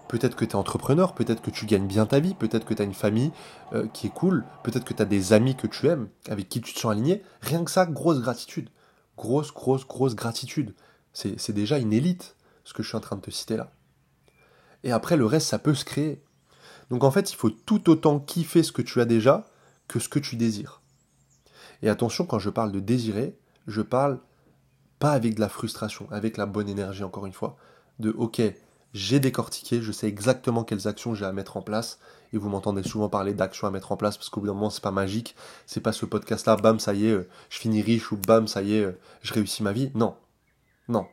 Peut-être 0.08 0.36
que 0.36 0.46
tu 0.46 0.52
es 0.52 0.56
entrepreneur, 0.56 1.14
peut-être 1.14 1.42
que 1.42 1.50
tu 1.50 1.66
gagnes 1.66 1.86
bien 1.86 2.06
ta 2.06 2.18
vie, 2.18 2.34
peut-être 2.34 2.64
que 2.64 2.72
tu 2.72 2.80
as 2.80 2.86
une 2.86 2.94
famille 2.94 3.30
euh, 3.74 3.86
qui 3.92 4.06
est 4.06 4.12
cool, 4.12 4.44
peut-être 4.64 4.84
que 4.84 4.94
tu 4.94 5.02
as 5.02 5.04
des 5.04 5.34
amis 5.34 5.54
que 5.54 5.66
tu 5.66 5.86
aimes, 5.86 6.08
avec 6.28 6.48
qui 6.48 6.62
tu 6.62 6.72
te 6.72 6.78
sens 6.78 6.92
aligné. 6.92 7.22
Rien 7.42 7.62
que 7.62 7.70
ça, 7.70 7.84
grosse 7.84 8.20
gratitude. 8.20 8.70
Grosse, 9.18 9.52
grosse, 9.52 9.86
grosse 9.86 10.14
gratitude. 10.14 10.74
C'est 11.12 11.52
déjà 11.52 11.78
une 11.78 11.92
élite, 11.92 12.36
ce 12.64 12.72
que 12.72 12.82
je 12.82 12.88
suis 12.88 12.96
en 12.96 13.00
train 13.00 13.16
de 13.16 13.20
te 13.20 13.30
citer 13.30 13.56
là. 13.56 13.72
Et 14.84 14.92
après, 14.92 15.16
le 15.16 15.26
reste, 15.26 15.48
ça 15.48 15.58
peut 15.58 15.74
se 15.74 15.84
créer. 15.84 16.22
Donc 16.90 17.04
en 17.04 17.10
fait, 17.10 17.32
il 17.32 17.36
faut 17.36 17.50
tout 17.50 17.90
autant 17.90 18.18
kiffer 18.18 18.62
ce 18.62 18.72
que 18.72 18.82
tu 18.82 19.00
as 19.00 19.04
déjà 19.04 19.46
que 19.88 19.98
ce 19.98 20.08
que 20.08 20.20
tu 20.20 20.36
désires. 20.36 20.77
Et 21.82 21.88
attention, 21.88 22.26
quand 22.26 22.38
je 22.38 22.50
parle 22.50 22.72
de 22.72 22.80
désirer, 22.80 23.36
je 23.66 23.82
parle 23.82 24.18
pas 24.98 25.12
avec 25.12 25.34
de 25.36 25.40
la 25.40 25.48
frustration, 25.48 26.08
avec 26.10 26.36
la 26.36 26.46
bonne 26.46 26.68
énergie, 26.68 27.04
encore 27.04 27.26
une 27.26 27.32
fois, 27.32 27.56
de 27.98 28.10
ok, 28.10 28.42
j'ai 28.94 29.20
décortiqué, 29.20 29.80
je 29.80 29.92
sais 29.92 30.08
exactement 30.08 30.64
quelles 30.64 30.88
actions 30.88 31.14
j'ai 31.14 31.24
à 31.24 31.32
mettre 31.32 31.56
en 31.56 31.62
place, 31.62 31.98
et 32.32 32.38
vous 32.38 32.48
m'entendez 32.48 32.82
souvent 32.82 33.08
parler 33.08 33.34
d'actions 33.34 33.66
à 33.66 33.70
mettre 33.70 33.92
en 33.92 33.96
place, 33.96 34.16
parce 34.16 34.28
qu'au 34.28 34.40
bout 34.40 34.46
d'un 34.46 34.54
moment, 34.54 34.70
c'est 34.70 34.82
pas 34.82 34.90
magique, 34.90 35.36
c'est 35.66 35.80
pas 35.80 35.92
ce 35.92 36.06
podcast-là, 36.06 36.56
bam, 36.56 36.80
ça 36.80 36.94
y 36.94 37.06
est, 37.06 37.12
euh, 37.12 37.28
je 37.50 37.58
finis 37.58 37.82
riche, 37.82 38.10
ou 38.10 38.16
bam, 38.16 38.48
ça 38.48 38.62
y 38.62 38.74
est, 38.74 38.84
euh, 38.84 38.98
je 39.22 39.34
réussis 39.34 39.62
ma 39.62 39.72
vie. 39.72 39.90
Non. 39.94 40.16
Non. 40.88 41.06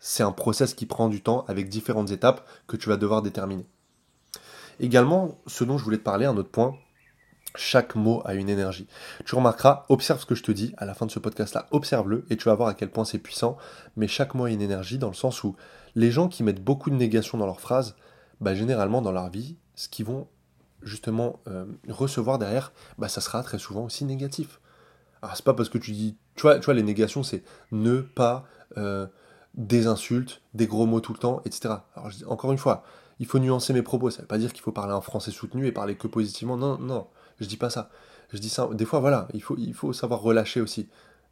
C'est 0.00 0.22
un 0.22 0.32
process 0.32 0.74
qui 0.74 0.86
prend 0.86 1.08
du 1.08 1.22
temps 1.22 1.44
avec 1.48 1.68
différentes 1.68 2.10
étapes 2.10 2.46
que 2.66 2.76
tu 2.76 2.88
vas 2.88 2.96
devoir 2.96 3.22
déterminer. 3.22 3.66
Également, 4.78 5.38
ce 5.46 5.64
dont 5.64 5.78
je 5.78 5.84
voulais 5.84 5.98
te 5.98 6.02
parler, 6.02 6.26
un 6.26 6.36
autre 6.36 6.50
point, 6.50 6.76
chaque 7.56 7.94
mot 7.94 8.22
a 8.24 8.34
une 8.34 8.48
énergie. 8.48 8.86
Tu 9.24 9.34
remarqueras, 9.34 9.84
observe 9.88 10.20
ce 10.20 10.26
que 10.26 10.34
je 10.34 10.42
te 10.42 10.52
dis 10.52 10.74
à 10.76 10.86
la 10.86 10.94
fin 10.94 11.06
de 11.06 11.10
ce 11.10 11.18
podcast-là, 11.18 11.66
observe-le 11.70 12.24
et 12.30 12.36
tu 12.36 12.44
vas 12.44 12.54
voir 12.54 12.68
à 12.68 12.74
quel 12.74 12.90
point 12.90 13.04
c'est 13.04 13.18
puissant. 13.18 13.56
Mais 13.96 14.08
chaque 14.08 14.34
mot 14.34 14.44
a 14.44 14.50
une 14.50 14.62
énergie 14.62 14.98
dans 14.98 15.08
le 15.08 15.14
sens 15.14 15.44
où 15.44 15.56
les 15.94 16.10
gens 16.10 16.28
qui 16.28 16.42
mettent 16.42 16.62
beaucoup 16.62 16.90
de 16.90 16.96
négation 16.96 17.38
dans 17.38 17.46
leurs 17.46 17.60
phrases, 17.60 17.96
bah, 18.40 18.54
généralement 18.54 19.02
dans 19.02 19.12
leur 19.12 19.30
vie, 19.30 19.56
ce 19.74 19.88
qu'ils 19.88 20.06
vont 20.06 20.28
justement 20.82 21.40
euh, 21.48 21.64
recevoir 21.88 22.38
derrière, 22.38 22.72
bah, 22.98 23.08
ça 23.08 23.20
sera 23.20 23.42
très 23.42 23.58
souvent 23.58 23.84
aussi 23.84 24.04
négatif. 24.04 24.60
Alors 25.22 25.36
c'est 25.36 25.44
pas 25.44 25.54
parce 25.54 25.68
que 25.68 25.78
tu 25.78 25.92
dis, 25.92 26.16
tu 26.34 26.42
vois, 26.42 26.74
les 26.74 26.82
négations 26.82 27.22
c'est 27.22 27.42
ne 27.72 28.00
pas, 28.00 28.44
euh, 28.76 29.06
des 29.56 29.86
insultes, 29.86 30.42
des 30.54 30.66
gros 30.66 30.86
mots 30.86 31.00
tout 31.00 31.12
le 31.12 31.18
temps, 31.18 31.40
etc. 31.44 31.74
Alors 31.94 32.10
encore 32.26 32.52
une 32.52 32.58
fois, 32.58 32.84
il 33.18 33.26
faut 33.26 33.38
nuancer 33.38 33.72
mes 33.72 33.82
propos. 33.82 34.10
Ça 34.10 34.18
ne 34.18 34.22
veut 34.22 34.28
pas 34.28 34.38
dire 34.38 34.52
qu'il 34.52 34.62
faut 34.62 34.72
parler 34.72 34.92
en 34.92 35.00
français 35.00 35.30
soutenu 35.30 35.66
et 35.66 35.72
parler 35.72 35.96
que 35.96 36.06
positivement. 36.06 36.56
Non, 36.56 36.78
non, 36.78 37.06
je 37.40 37.46
dis 37.46 37.56
pas 37.56 37.70
ça. 37.70 37.90
Je 38.32 38.38
dis 38.38 38.48
ça. 38.48 38.68
Des 38.72 38.84
fois, 38.84 39.00
voilà, 39.00 39.28
il 39.34 39.42
faut, 39.42 39.92
savoir 39.92 40.20
relâcher 40.20 40.60
aussi. 40.60 40.88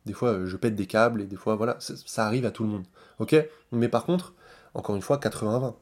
Des 0.06 0.12
fois, 0.12 0.30
euh, 0.30 0.46
je 0.46 0.56
pète 0.56 0.75
des 0.75 0.87
câbles 0.87 1.23
et 1.23 1.26
des 1.26 1.37
fois, 1.37 1.56
voilà, 1.56 1.76
ça, 1.80 2.26
arrive 2.26 2.44
à 2.46 2.50
tout 2.50 2.62
le 2.62 2.68
monde. 2.68 2.84
Ok? 3.18 3.34
Mais 3.73 3.88
par 3.88 4.04
contre, 4.04 4.34
encore 4.75 4.94
une 4.96 5.02
fois, 5.02 5.18
80-20. 5.18 5.75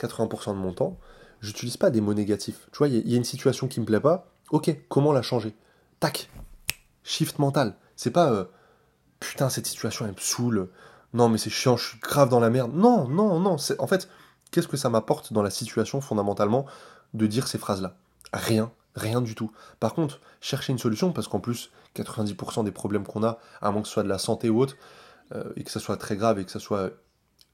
80%, 0.00 0.50
de 0.50 0.58
mon 0.58 0.72
temps, 0.72 0.98
j'utilise 1.40 1.76
pas 1.76 1.90
des 1.90 2.00
mots 2.00 2.14
négatifs. 2.14 2.68
Tu 2.72 2.78
vois, 2.78 2.88
il 2.88 3.08
y, 3.08 3.14
a 3.14 3.16
une 3.16 3.24
situation 3.24 3.68
qui 3.68 3.80
me 3.80 3.86
plaît 3.86 4.00
pas. 4.00 4.28
Ok, 4.50 4.74
comment 4.88 5.12
la 5.12 5.22
changer? 5.22 5.54
Tac 6.00 6.28
Shift 7.02 7.38
mental. 7.38 7.76
C'est 7.94 8.10
pas 8.10 8.30
euh, 8.30 8.44
putain, 9.20 9.48
cette 9.48 9.66
situation 9.66 10.04
elle 10.04 10.12
me 10.12 10.20
saoule. 10.20 10.68
Non, 11.14 11.28
mais 11.28 11.38
c'est 11.38 11.50
chiant, 11.50 11.76
je 11.76 11.88
suis 11.88 11.98
grave 12.00 12.28
dans 12.28 12.40
la 12.40 12.50
merde. 12.50 12.72
Non, 12.74 13.08
non, 13.08 13.40
non. 13.40 13.56
En 13.78 13.86
fait, 13.86 14.08
Qu'est-ce 14.50 14.68
que 14.68 14.76
ça 14.76 14.88
m'apporte 14.88 15.32
dans 15.32 15.42
la 15.42 15.50
situation 15.50 16.00
fondamentalement 16.00 16.66
de 17.14 17.26
dire 17.26 17.48
ces 17.48 17.58
phrases-là? 17.58 17.96
Rien, 18.32 18.72
rien 18.96 19.20
du 19.20 19.34
tout. 19.34 19.52
Par 19.78 19.94
contre, 19.94 20.20
chercher 20.40 20.72
une 20.72 20.78
solution, 20.78 21.12
parce 21.12 21.28
qu'en 21.28 21.40
plus, 21.40 21.70
90% 21.94 22.64
des 22.64 22.72
problèmes 22.72 23.04
qu'on 23.06 23.22
a, 23.22 23.38
à 23.60 23.70
moins 23.70 23.82
que 23.82 23.88
ce 23.88 23.94
soit 23.94 24.02
de 24.02 24.08
la 24.08 24.18
santé 24.18 24.50
ou 24.50 24.60
autre, 24.60 24.76
euh, 25.34 25.52
et 25.56 25.64
que 25.64 25.70
ça 25.70 25.80
soit 25.80 25.96
très 25.96 26.16
grave 26.16 26.38
et 26.38 26.44
que 26.44 26.50
ça 26.50 26.60
soit 26.60 26.90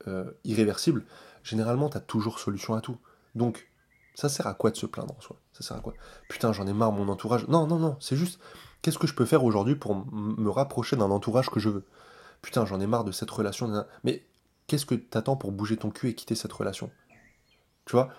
euh, 0.06 0.30
irréversible, 0.44 1.04
généralement, 1.42 1.88
tu 1.88 1.96
as 1.96 2.00
toujours 2.00 2.38
solution 2.38 2.74
à 2.74 2.80
tout. 2.80 2.96
Donc, 3.34 3.68
ça 4.14 4.28
sert 4.28 4.46
à 4.46 4.54
quoi 4.54 4.70
de 4.70 4.76
se 4.76 4.86
plaindre 4.86 5.14
en 5.16 5.20
soi? 5.20 5.36
Ça 5.52 5.62
sert 5.62 5.76
à 5.76 5.80
quoi? 5.80 5.94
Putain, 6.28 6.52
j'en 6.52 6.66
ai 6.66 6.72
marre, 6.72 6.92
mon 6.92 7.08
entourage. 7.08 7.48
Non, 7.48 7.66
non, 7.66 7.78
non, 7.78 7.96
c'est 8.00 8.16
juste, 8.16 8.40
qu'est-ce 8.82 8.98
que 8.98 9.06
je 9.06 9.14
peux 9.14 9.26
faire 9.26 9.44
aujourd'hui 9.44 9.74
pour 9.74 9.94
me 9.94 10.50
rapprocher 10.50 10.96
d'un 10.96 11.10
entourage 11.10 11.50
que 11.50 11.60
je 11.60 11.68
veux? 11.68 11.84
Putain, 12.42 12.66
j'en 12.66 12.80
ai 12.80 12.86
marre 12.86 13.04
de 13.04 13.12
cette 13.12 13.30
relation. 13.30 13.86
Mais 14.04 14.26
qu'est-ce 14.66 14.86
que 14.86 14.94
t'attends 14.94 15.36
pour 15.36 15.52
bouger 15.52 15.76
ton 15.76 15.90
cul 15.90 16.08
et 16.08 16.14
quitter 16.14 16.34
cette 16.34 16.52
relation? 16.52 16.90
Tu 17.86 17.92
vois? 17.92 18.10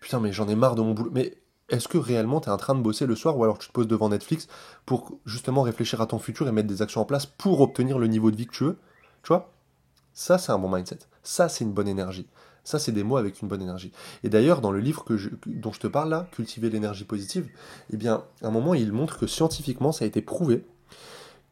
Putain, 0.00 0.20
mais 0.20 0.32
j'en 0.32 0.48
ai 0.48 0.54
marre 0.54 0.76
de 0.76 0.82
mon 0.82 0.94
boulot. 0.94 1.10
Mais 1.12 1.36
est-ce 1.68 1.88
que 1.88 1.98
réellement 1.98 2.40
tu 2.40 2.48
es 2.48 2.52
en 2.52 2.56
train 2.56 2.74
de 2.74 2.80
bosser 2.80 3.06
le 3.06 3.14
soir 3.14 3.36
ou 3.36 3.44
alors 3.44 3.58
tu 3.58 3.68
te 3.68 3.72
poses 3.72 3.86
devant 3.86 4.08
Netflix 4.08 4.48
pour 4.86 5.18
justement 5.26 5.62
réfléchir 5.62 6.00
à 6.00 6.06
ton 6.06 6.18
futur 6.18 6.48
et 6.48 6.52
mettre 6.52 6.68
des 6.68 6.82
actions 6.82 7.00
en 7.00 7.04
place 7.04 7.26
pour 7.26 7.60
obtenir 7.60 7.98
le 7.98 8.06
niveau 8.06 8.30
de 8.30 8.36
vie 8.36 8.46
que 8.46 8.52
tu 8.52 8.64
veux? 8.64 8.78
Tu 9.22 9.28
vois? 9.28 9.52
Ça, 10.14 10.38
c'est 10.38 10.52
un 10.52 10.58
bon 10.58 10.74
mindset. 10.74 10.98
Ça, 11.22 11.48
c'est 11.48 11.64
une 11.64 11.72
bonne 11.72 11.88
énergie. 11.88 12.26
Ça, 12.64 12.78
c'est 12.78 12.92
des 12.92 13.04
mots 13.04 13.16
avec 13.16 13.40
une 13.40 13.48
bonne 13.48 13.62
énergie. 13.62 13.92
Et 14.24 14.28
d'ailleurs, 14.28 14.60
dans 14.60 14.72
le 14.72 14.80
livre 14.80 15.04
dont 15.46 15.72
je 15.72 15.80
te 15.80 15.86
parle 15.86 16.10
là, 16.10 16.28
Cultiver 16.32 16.70
l'énergie 16.70 17.04
positive, 17.04 17.48
eh 17.92 17.96
bien, 17.96 18.24
à 18.42 18.48
un 18.48 18.50
moment, 18.50 18.74
il 18.74 18.92
montre 18.92 19.18
que 19.18 19.26
scientifiquement, 19.26 19.92
ça 19.92 20.04
a 20.04 20.08
été 20.08 20.20
prouvé 20.20 20.66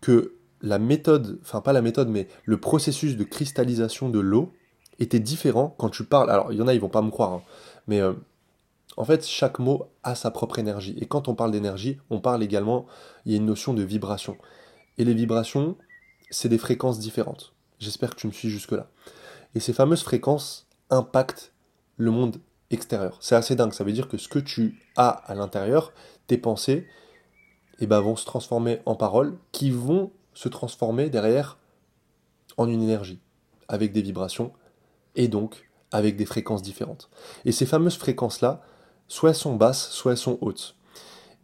que 0.01 0.35
la 0.63 0.79
méthode, 0.79 1.39
enfin 1.43 1.61
pas 1.61 1.73
la 1.73 1.81
méthode, 1.81 2.09
mais 2.09 2.29
le 2.45 2.59
processus 2.59 3.17
de 3.17 3.25
cristallisation 3.25 4.09
de 4.09 4.19
l'eau 4.19 4.53
était 4.99 5.21
différent 5.21 5.75
quand 5.79 5.91
tu 5.91 6.05
parles. 6.05 6.31
Alors, 6.31 6.53
il 6.53 6.59
y 6.59 6.63
en 6.63 6.69
a, 6.69 6.75
ils 6.75 6.81
vont 6.81 6.89
pas 6.89 7.03
me 7.03 7.11
croire, 7.11 7.33
hein, 7.33 7.43
mais 7.87 8.01
euh, 8.01 8.15
en 8.97 9.05
fait, 9.05 9.27
chaque 9.27 9.59
mot 9.59 9.91
a 10.03 10.15
sa 10.15 10.31
propre 10.31 10.59
énergie. 10.59 10.97
Et 11.01 11.07
quand 11.07 11.29
on 11.29 11.35
parle 11.35 11.51
d'énergie, 11.51 11.99
on 12.11 12.21
parle 12.21 12.43
également, 12.43 12.87
il 13.25 13.33
y 13.33 13.35
a 13.35 13.39
une 13.39 13.47
notion 13.47 13.75
de 13.75 13.83
vibration. 13.83 14.39
Et 14.99 15.05
les 15.05 15.15
vibrations, 15.15 15.77
c'est 16.31 16.49
des 16.49 16.59
fréquences 16.59 16.99
différentes. 16.99 17.53
J'espère 17.79 18.11
que 18.11 18.17
tu 18.17 18.27
me 18.27 18.33
suis 18.33 18.49
jusque-là. 18.49 18.89
Et 19.55 19.61
ces 19.61 19.73
fameuses 19.73 20.03
fréquences 20.03 20.67
impactent 20.91 21.53
le 21.97 22.11
monde 22.11 22.39
extérieur. 22.71 23.19
C'est 23.21 23.35
assez 23.35 23.55
dingue. 23.55 23.73
Ça 23.73 23.85
veut 23.85 23.93
dire 23.93 24.09
que 24.09 24.17
ce 24.17 24.29
que 24.29 24.39
tu 24.39 24.81
as 24.97 25.09
à 25.09 25.35
l'intérieur, 25.35 25.93
tes 26.27 26.39
pensées, 26.39 26.87
eh 27.79 27.87
ben, 27.87 28.01
vont 28.01 28.17
se 28.17 28.25
transformer 28.25 28.81
en 28.87 28.95
paroles 28.95 29.37
qui 29.53 29.71
vont 29.71 30.11
se 30.33 30.49
transformer 30.49 31.11
derrière 31.11 31.59
en 32.57 32.69
une 32.69 32.83
énergie, 32.83 33.21
avec 33.69 33.93
des 33.93 34.03
vibrations, 34.03 34.53
et 35.15 35.29
donc 35.29 35.69
avec 35.93 36.17
des 36.17 36.25
fréquences 36.25 36.63
différentes. 36.63 37.11
Et 37.45 37.53
ces 37.53 37.67
fameuses 37.67 37.97
fréquences-là, 37.97 38.63
soit 39.09 39.31
elles 39.31 39.37
sont 39.37 39.57
basses, 39.57 39.91
soit 39.91 40.13
elles 40.13 40.19
sont 40.19 40.39
hautes. 40.41 40.77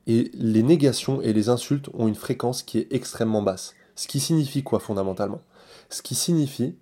Et 0.06 0.30
les 0.34 0.62
négations 0.62 1.22
et 1.22 1.32
les 1.32 1.48
insultes 1.48 1.88
ont 1.94 2.08
une 2.08 2.14
fréquence 2.14 2.62
qui 2.62 2.78
est 2.78 2.92
extrêmement 2.92 3.42
basse. 3.42 3.74
Ce 3.94 4.08
qui 4.08 4.20
signifie 4.20 4.62
quoi 4.62 4.80
fondamentalement? 4.80 5.42
Ce 5.90 6.02
qui 6.02 6.14
signifie 6.14 6.76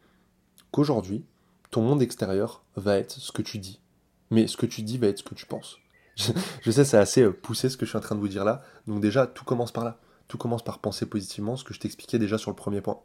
qu'aujourd'hui, 0.70 1.24
ton 1.70 1.82
monde 1.82 2.02
extérieur 2.02 2.62
va 2.76 2.96
être 2.96 3.12
ce 3.12 3.32
que 3.32 3.42
tu 3.42 3.58
dis. 3.58 3.80
Mais 4.30 4.46
ce 4.46 4.56
que 4.56 4.66
tu 4.66 4.82
dis 4.82 4.98
va 4.98 5.08
être 5.08 5.18
ce 5.18 5.24
que 5.24 5.34
tu 5.34 5.46
penses. 5.46 5.78
Je, 6.62 6.70
sais, 6.70 6.84
c'est 6.84 6.98
assez 6.98 7.22
euh, 7.22 7.32
poussé 7.32 7.68
ce 7.68 7.76
que 7.76 7.86
je 7.86 7.90
suis 7.90 7.98
en 7.98 8.02
train 8.02 8.14
de 8.14 8.20
vous 8.20 8.28
dire 8.28 8.44
là. 8.44 8.62
Donc 8.86 9.00
déjà, 9.00 9.26
tout 9.26 9.44
commence 9.44 9.72
par 9.72 9.84
là. 9.84 9.98
Tout 10.28 10.38
commence 10.38 10.62
par 10.62 10.78
penser 10.78 11.06
positivement, 11.06 11.56
ce 11.56 11.64
que 11.64 11.74
je 11.74 11.80
t'expliquais 11.80 12.18
déjà 12.18 12.38
sur 12.38 12.50
le 12.50 12.56
premier 12.56 12.80
point. 12.80 13.00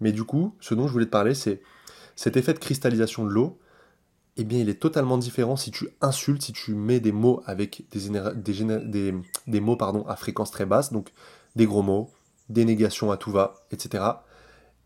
Mais 0.00 0.12
du 0.12 0.24
coup, 0.24 0.54
ce 0.60 0.74
dont 0.74 0.86
je 0.86 0.92
voulais 0.92 1.06
te 1.06 1.10
parler, 1.10 1.34
c'est 1.34 1.60
cet 2.16 2.36
effet 2.36 2.52
de 2.52 2.58
cristallisation 2.58 3.24
de 3.24 3.30
l'eau. 3.30 3.58
Eh 4.40 4.44
bien, 4.44 4.58
il 4.58 4.70
est 4.70 4.80
totalement 4.80 5.18
différent 5.18 5.56
si 5.56 5.70
tu 5.70 5.90
insultes, 6.00 6.40
si 6.40 6.54
tu 6.54 6.74
mets 6.74 6.98
des 6.98 7.12
mots 7.12 7.42
avec 7.44 7.82
des, 7.92 9.12
des, 9.46 9.60
mots 9.60 9.76
pardon, 9.76 10.06
à 10.06 10.16
fréquence 10.16 10.50
très 10.50 10.64
basse, 10.64 10.94
donc 10.94 11.12
des 11.56 11.66
gros 11.66 11.82
mots, 11.82 12.08
des 12.48 12.64
négations 12.64 13.10
à 13.10 13.18
tout 13.18 13.30
va, 13.30 13.56
etc. 13.70 14.02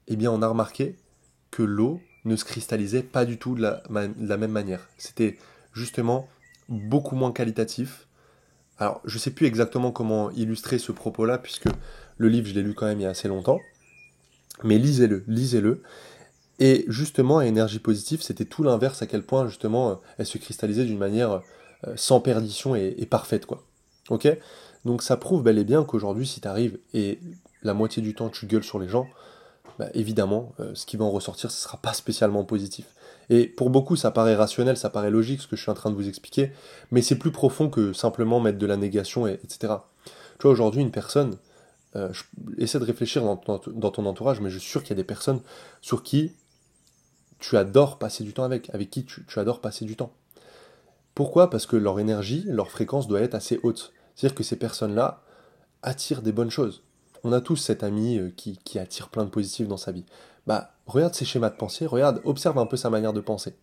Eh 0.09 0.17
bien, 0.17 0.33
on 0.33 0.43
a 0.43 0.49
remarqué 0.49 0.97
que 1.53 1.63
l'eau 1.63 2.01
ne 2.25 2.35
se 2.35 2.45
cristallisait 2.45 3.05
pas 3.05 3.25
du 3.25 3.39
tout 3.39 3.55
de 3.55 3.63
la, 3.63 3.83
de 3.89 4.29
la 4.29 4.37
même 4.37 4.51
manière. 4.51 4.89
C'était 4.99 5.39
justement 5.73 6.27
beaucoup 6.69 7.15
moins 7.15 7.31
qualitatif, 7.31 8.09
alors, 8.79 9.01
je 9.05 9.15
ne 9.15 9.21
sais 9.21 9.31
plus 9.31 9.47
exactement 9.47 9.93
comment 9.93 10.33
illustrer 10.33 10.79
ce 10.79 10.91
propos-là, 10.91 11.39
puisque 11.39 11.69
le 12.19 12.29
livre, 12.29 12.49
je 12.49 12.55
l'ai 12.55 12.63
lu 12.63 12.75
quand 12.75 12.87
même 12.87 12.99
il 12.99 13.05
y 13.05 13.07
a 13.07 13.11
assez 13.11 13.29
longtemps. 13.29 13.61
Mais 14.65 14.79
lisez-le, 14.79 15.23
lisez-le. 15.29 15.81
Et 16.59 16.85
justement, 16.89 17.39
à 17.39 17.47
énergie 17.47 17.79
positive, 17.79 18.23
c'était 18.23 18.45
tout 18.45 18.63
l'inverse, 18.63 19.03
à 19.03 19.07
quel 19.07 19.23
point, 19.23 19.47
justement, 19.49 19.91
euh, 19.91 19.95
elle 20.19 20.27
se 20.27 20.39
cristallisait 20.39 20.85
d'une 20.85 20.99
manière 20.99 21.43
euh, 21.87 21.93
sans 21.97 22.21
perdition 22.21 22.77
et, 22.77 23.07
parfaite, 23.07 23.47
quoi. 23.47 23.63
Ok? 24.11 24.29
Donc, 24.85 25.03
ça 25.03 25.17
prouve 25.17 25.43
bel 25.43 25.59
et 25.59 25.65
bien 25.65 25.85
qu'aujourd'hui, 25.85 26.27
si 26.27 26.41
tu 26.41 26.49
arrives 26.49 26.79
et 26.93 27.19
la 27.63 27.75
moitié 27.75 28.03
du 28.03 28.15
temps, 28.15 28.29
tu 28.29 28.47
gueules 28.47 28.65
sur 28.65 28.79
les 28.79 28.89
gens, 28.89 29.09
bah, 29.79 29.89
évidemment, 29.95 30.53
euh, 30.61 30.73
ce 30.75 30.87
qui 30.87 30.97
va 30.97 31.05
en 31.05 31.11
ressortir, 31.11 31.51
ce 31.51 31.57
ne 31.57 31.63
sera 31.63 31.79
pas 31.79 31.93
spécialement 31.93 32.45
positif. 32.45 32.87
Et 33.31 33.47
pour 33.47 33.71
beaucoup, 33.71 33.97
ça 33.97 34.11
paraît 34.11 34.37
rationnel, 34.37 34.77
ça 34.77 34.91
paraît 34.91 35.11
logique 35.11 35.41
ce 35.41 35.49
que 35.49 35.57
je 35.57 35.63
suis 35.63 35.71
en 35.71 35.75
train 35.75 35.91
de 35.91 35.97
vous 35.97 36.09
expliquer, 36.09 36.53
mais 36.91 37.03
c'est 37.03 37.17
plus 37.17 37.33
profond 37.33 37.71
que 37.71 37.93
simplement 37.93 38.39
mettre 38.39 38.59
de 38.59 38.67
la 38.67 38.77
négation, 38.77 39.27
et, 39.27 39.41
etc. 39.43 39.75
Tu 40.39 40.43
vois, 40.43 40.53
aujourd'hui, 40.53 40.83
une 40.83 40.93
personne, 40.93 41.37
euh, 41.97 42.13
essaie 42.59 42.79
de 42.79 42.85
réfléchir 42.85 43.23
dans, 43.23 43.37
ton 43.37 44.07
entourage, 44.07 44.41
mais 44.41 44.51
je 44.51 44.59
suis 44.59 44.71
sûr 44.71 44.83
qu'il 44.83 44.91
y 44.91 44.93
a 44.93 44.97
des 44.97 45.05
personnes 45.05 45.41
sur 45.81 46.03
qui 46.03 46.33
tu 47.45 47.59
adores 47.59 47.99
passer 47.99 48.25
du 48.25 48.33
temps 48.33 48.45
avec, 48.45 48.71
avec 48.75 48.89
qui 48.89 49.05
tu, 49.05 49.23
adores 49.39 49.61
passer 49.61 49.85
du 49.85 49.97
temps. 49.97 50.15
Pourquoi? 51.15 51.51
Parce 51.51 51.67
que 51.67 51.77
leur 51.77 52.01
énergie, 52.01 52.43
leur 52.49 52.71
fréquence 52.71 53.07
doit 53.07 53.21
être 53.21 53.35
assez 53.35 53.61
haute. 53.63 53.93
C'est-à-dire 54.15 54.35
que 54.35 54.43
ces 54.43 54.57
personnes-là 54.57 55.23
attirent 55.83 56.23
des 56.23 56.33
bonnes 56.33 56.51
choses. 56.51 56.83
On 57.23 57.33
a 57.33 57.43
tous 57.43 57.57
cet 57.57 57.85
ami 57.85 58.19
euh, 58.19 58.31
qui, 58.35 58.79
attire 58.79 59.11
plein 59.11 59.25
de 59.25 59.31
positifs 59.31 59.69
dans 59.69 59.77
sa 59.77 59.93
vie 59.93 60.07
bah 60.47 60.73
regarde 60.87 61.15
ses 61.15 61.25
schémas 61.25 61.49
de 61.49 61.57
pensée, 61.57 61.87
regarde, 61.87 62.21
observe 62.25 62.59
un 62.59 62.67
peu 62.67 62.77
sa 62.77 62.91
manière 62.91 63.15
de 63.15 63.21
penser. 63.21 63.55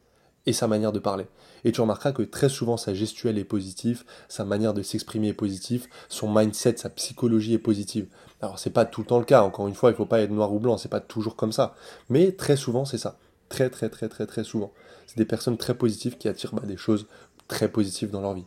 et 0.48 0.54
sa 0.54 0.68
manière 0.68 0.92
de 0.92 0.98
parler. 0.98 1.28
Et 1.64 1.72
tu 1.72 1.82
remarqueras 1.82 2.14
que 2.14 2.24
très 2.24 2.50
souvent 2.50 2.76
sa 2.78 2.96
gestuelle 2.96 3.38
est 3.38 3.44
positive, 3.44 4.04
sa 4.28 4.44
manière 4.44 4.74
de 4.74 4.82
s'exprimer 4.82 5.30
est 5.30 5.34
positive, 5.34 5.86
son 6.10 6.34
mindset, 6.34 6.78
sa 6.78 6.90
psychologie 6.90 7.54
est 7.54 7.60
positive. 7.60 8.08
Alors 8.42 8.58
c'est 8.58 8.72
pas 8.72 8.86
tout 8.86 9.02
le 9.02 9.08
temps 9.08 9.20
le 9.20 9.26
cas, 9.26 9.44
encore 9.44 9.68
une 9.68 9.76
fois, 9.76 9.92
il 9.92 9.96
faut 9.96 10.08
pas 10.08 10.22
être 10.22 10.32
noir 10.32 10.52
ou 10.52 10.60
blanc, 10.60 10.78
c'est 10.78 10.90
pas 10.90 11.00
toujours 11.00 11.36
comme 11.36 11.52
ça. 11.52 11.76
Mais 12.10 12.32
très 12.32 12.56
souvent 12.56 12.86
c'est 12.86 12.98
ça. 12.98 13.20
Très 13.52 13.70
très 13.70 13.90
très 13.90 14.08
très 14.08 14.26
très 14.26 14.46
souvent. 14.46 14.72
C'est 15.08 15.18
des 15.18 15.26
personnes 15.26 15.58
très 15.58 15.74
positives 15.74 16.18
qui 16.18 16.30
attirent 16.30 16.54
bah, 16.54 16.64
des 16.66 16.78
choses 16.78 17.08
très 17.50 17.68
positives 17.68 18.10
dans 18.10 18.22
leur 18.22 18.34
vie. 18.34 18.46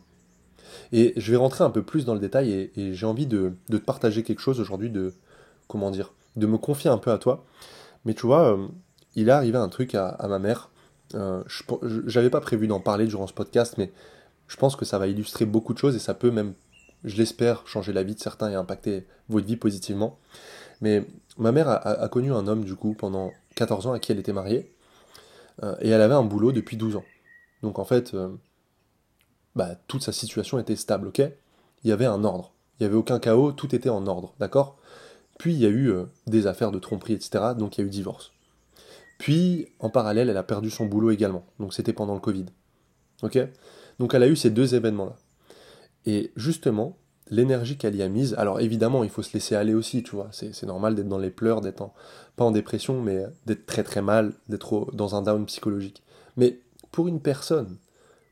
Et 0.91 1.13
je 1.15 1.31
vais 1.31 1.37
rentrer 1.37 1.63
un 1.63 1.69
peu 1.69 1.83
plus 1.83 2.05
dans 2.05 2.15
le 2.15 2.19
détail 2.19 2.71
et, 2.75 2.93
j'ai 2.93 3.05
envie 3.05 3.27
de, 3.27 3.53
te 3.69 3.77
partager 3.77 4.23
quelque 4.23 4.39
chose 4.39 4.59
aujourd'hui 4.59 4.89
de, 4.89 5.13
comment 5.67 5.91
dire, 5.91 6.13
de 6.35 6.47
me 6.47 6.57
confier 6.57 6.89
un 6.89 6.97
peu 6.97 7.11
à 7.11 7.19
toi. 7.19 7.45
Mais 8.03 8.15
tu 8.15 8.25
vois, 8.25 8.51
euh, 8.51 8.67
il 9.15 9.29
est 9.29 9.31
arrivé 9.31 9.59
un 9.59 9.69
truc 9.69 9.93
à, 9.93 10.17
ma 10.27 10.39
mère. 10.39 10.71
Euh, 11.13 11.43
J'avais 12.07 12.31
pas 12.31 12.41
prévu 12.41 12.67
d'en 12.67 12.79
parler 12.79 13.05
durant 13.05 13.27
ce 13.27 13.33
podcast, 13.33 13.75
mais 13.77 13.91
je 14.47 14.57
pense 14.57 14.75
que 14.75 14.85
ça 14.85 14.97
va 14.97 15.07
illustrer 15.07 15.45
beaucoup 15.45 15.73
de 15.73 15.77
choses 15.77 15.95
et 15.95 15.99
ça 15.99 16.15
peut 16.15 16.31
même, 16.31 16.53
je 17.03 17.15
l'espère, 17.15 17.67
changer 17.67 17.93
la 17.93 18.01
vie 18.01 18.15
de 18.15 18.19
certains 18.19 18.49
et 18.49 18.55
impacter 18.55 19.05
votre 19.29 19.45
vie 19.45 19.55
positivement. 19.55 20.17
Mais 20.81 21.05
ma 21.37 21.51
mère 21.51 21.69
a, 21.69 22.07
connu 22.09 22.33
un 22.33 22.47
homme, 22.47 22.65
du 22.65 22.75
coup, 22.75 22.95
pendant 22.97 23.31
14 23.55 23.87
ans 23.87 23.93
à 23.93 23.99
qui 23.99 24.11
elle 24.11 24.19
était 24.19 24.33
mariée. 24.33 24.74
Euh, 25.63 25.75
et 25.81 25.89
elle 25.89 26.01
avait 26.01 26.13
un 26.13 26.23
boulot 26.23 26.51
depuis 26.51 26.77
12 26.77 26.97
ans. 26.97 27.05
Donc 27.61 27.79
en 27.79 27.85
fait, 27.85 28.15
bah, 29.55 29.75
toute 29.87 30.03
sa 30.03 30.11
situation 30.11 30.59
était 30.59 30.75
stable, 30.75 31.07
ok? 31.07 31.21
Il 31.83 31.89
y 31.89 31.93
avait 31.93 32.05
un 32.05 32.23
ordre. 32.23 32.53
Il 32.79 32.83
n'y 32.83 32.87
avait 32.87 32.97
aucun 32.97 33.19
chaos, 33.19 33.53
tout 33.53 33.73
était 33.73 33.89
en 33.89 34.05
ordre, 34.05 34.33
d'accord? 34.39 34.77
Puis 35.39 35.53
il 35.53 35.59
y 35.59 35.65
a 35.65 35.69
eu 35.69 35.89
euh, 35.91 36.05
des 36.27 36.47
affaires 36.47 36.71
de 36.71 36.79
tromperie, 36.79 37.13
etc. 37.13 37.53
Donc 37.57 37.77
il 37.77 37.81
y 37.81 37.83
a 37.83 37.87
eu 37.87 37.89
divorce. 37.89 38.31
Puis, 39.17 39.69
en 39.79 39.89
parallèle, 39.89 40.29
elle 40.29 40.37
a 40.37 40.43
perdu 40.43 40.69
son 40.69 40.87
boulot 40.87 41.11
également. 41.11 41.45
Donc 41.59 41.73
c'était 41.73 41.93
pendant 41.93 42.15
le 42.15 42.19
Covid. 42.19 42.45
Ok? 43.23 43.39
Donc 43.99 44.13
elle 44.13 44.23
a 44.23 44.27
eu 44.27 44.35
ces 44.35 44.49
deux 44.49 44.75
événements-là. 44.75 45.15
Et 46.05 46.31
justement, 46.35 46.97
l'énergie 47.29 47.77
qu'elle 47.77 47.95
y 47.95 48.01
a 48.01 48.09
mise, 48.09 48.35
alors 48.35 48.59
évidemment, 48.59 49.03
il 49.03 49.09
faut 49.09 49.23
se 49.23 49.33
laisser 49.33 49.55
aller 49.55 49.73
aussi, 49.73 50.03
tu 50.03 50.15
vois. 50.15 50.29
C'est 50.31 50.63
normal 50.63 50.95
d'être 50.95 51.07
dans 51.07 51.17
les 51.17 51.31
pleurs, 51.31 51.61
d'être 51.61 51.89
pas 52.35 52.45
en 52.45 52.51
dépression, 52.51 53.01
mais 53.01 53.23
d'être 53.45 53.65
très 53.65 53.83
très 53.83 54.01
mal, 54.01 54.33
d'être 54.49 54.89
dans 54.93 55.15
un 55.15 55.21
down 55.21 55.45
psychologique. 55.45 56.03
Mais 56.37 56.59
pour 56.91 57.07
une 57.07 57.19
personne 57.19 57.77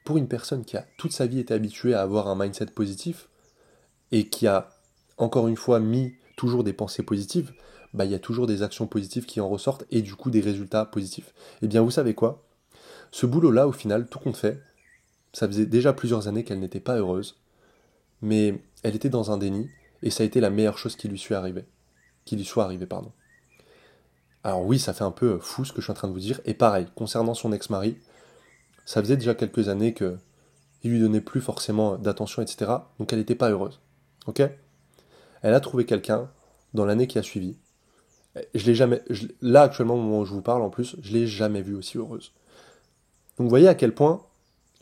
pour 0.03 0.17
une 0.17 0.27
personne 0.27 0.65
qui 0.65 0.77
a 0.77 0.85
toute 0.97 1.11
sa 1.11 1.25
vie 1.25 1.39
été 1.39 1.53
habituée 1.53 1.93
à 1.93 2.01
avoir 2.01 2.27
un 2.27 2.35
mindset 2.35 2.67
positif 2.67 3.29
et 4.11 4.27
qui 4.27 4.47
a 4.47 4.69
encore 5.17 5.47
une 5.47 5.57
fois 5.57 5.79
mis 5.79 6.13
toujours 6.35 6.63
des 6.63 6.73
pensées 6.73 7.03
positives, 7.03 7.53
bah 7.93 8.05
il 8.05 8.11
y 8.11 8.15
a 8.15 8.19
toujours 8.19 8.47
des 8.47 8.63
actions 8.63 8.87
positives 8.87 9.25
qui 9.25 9.39
en 9.39 9.47
ressortent 9.47 9.85
et 9.91 10.01
du 10.01 10.15
coup 10.15 10.31
des 10.31 10.41
résultats 10.41 10.85
positifs. 10.85 11.33
Eh 11.61 11.67
bien 11.67 11.81
vous 11.81 11.91
savez 11.91 12.13
quoi? 12.13 12.43
Ce 13.11 13.25
boulot-là, 13.25 13.67
au 13.67 13.71
final, 13.71 14.07
tout 14.07 14.17
compte 14.17 14.37
fait, 14.37 14.59
ça 15.33 15.47
faisait 15.47 15.67
déjà 15.67 15.93
plusieurs 15.93 16.27
années 16.27 16.43
qu'elle 16.43 16.59
n'était 16.59 16.79
pas 16.79 16.97
heureuse, 16.97 17.39
mais 18.21 18.63
elle 18.83 18.95
était 18.95 19.09
dans 19.09 19.31
un 19.31 19.37
déni 19.37 19.69
et 20.01 20.09
ça 20.09 20.23
a 20.23 20.25
été 20.25 20.39
la 20.39 20.49
meilleure 20.49 20.77
chose 20.77 20.95
qui 20.95 21.07
lui 21.07 21.17
soit 21.17 21.37
arrivée. 21.37 21.65
Qui 22.25 22.35
lui 22.35 22.45
soit 22.45 22.63
arrivée, 22.63 22.85
pardon. 22.85 23.11
Alors 24.43 24.65
oui, 24.65 24.77
ça 24.79 24.93
fait 24.93 25.03
un 25.03 25.11
peu 25.11 25.39
fou 25.39 25.65
ce 25.65 25.71
que 25.71 25.79
je 25.79 25.85
suis 25.85 25.91
en 25.91 25.95
train 25.95 26.07
de 26.07 26.13
vous 26.13 26.19
dire. 26.19 26.41
Et 26.45 26.53
pareil, 26.53 26.87
concernant 26.95 27.33
son 27.33 27.53
ex-mari, 27.53 27.97
ça 28.85 29.01
faisait 29.01 29.17
déjà 29.17 29.33
quelques 29.35 29.69
années 29.69 29.93
que 29.93 30.17
il 30.83 30.91
lui 30.91 30.99
donnait 30.99 31.21
plus 31.21 31.39
forcément 31.39 31.97
d'attention, 31.97 32.41
etc. 32.41 32.71
Donc 32.99 33.13
elle 33.13 33.19
n'était 33.19 33.35
pas 33.35 33.49
heureuse. 33.49 33.79
Ok? 34.27 34.41
Elle 35.41 35.53
a 35.53 35.59
trouvé 35.61 35.85
quelqu'un 35.85 36.29
dans 36.73 36.85
l'année 36.85 37.07
qui 37.07 37.17
a 37.17 37.23
suivi. 37.23 37.57
Je 38.53 38.65
l'ai 38.65 38.75
jamais. 38.75 39.01
là 39.41 39.61
actuellement 39.61 39.95
au 39.95 40.01
moment 40.01 40.19
où 40.19 40.25
je 40.25 40.33
vous 40.33 40.41
parle 40.41 40.61
en 40.61 40.69
plus, 40.69 40.97
je 41.01 41.13
l'ai 41.13 41.27
jamais 41.27 41.61
vue 41.61 41.75
aussi 41.75 41.97
heureuse. 41.97 42.33
Donc 43.37 43.45
vous 43.45 43.49
voyez 43.49 43.67
à 43.67 43.75
quel 43.75 43.93
point 43.93 44.21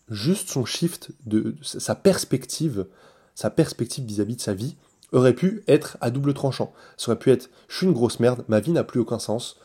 juste 0.09 0.49
son 0.49 0.65
shift 0.65 1.11
de, 1.25 1.55
sa 1.61 1.95
perspective, 1.95 2.87
sa 3.35 3.49
perspective 3.49 4.05
vis-à-vis 4.05 4.35
de 4.35 4.41
sa 4.41 4.53
vie 4.53 4.75
aurait 5.11 5.33
pu 5.33 5.63
être 5.67 5.97
à 6.01 6.09
double 6.09 6.33
tranchant. 6.33 6.73
Ça 6.97 7.11
aurait 7.11 7.19
pu 7.19 7.31
être 7.31 7.49
je 7.67 7.77
suis 7.77 7.85
une 7.85 7.93
grosse 7.93 8.19
merde, 8.19 8.45
ma 8.47 8.59
vie 8.59 8.71
n'a 8.71 8.83
plus 8.83 8.99
aucun 8.99 9.19
sens, 9.19 9.57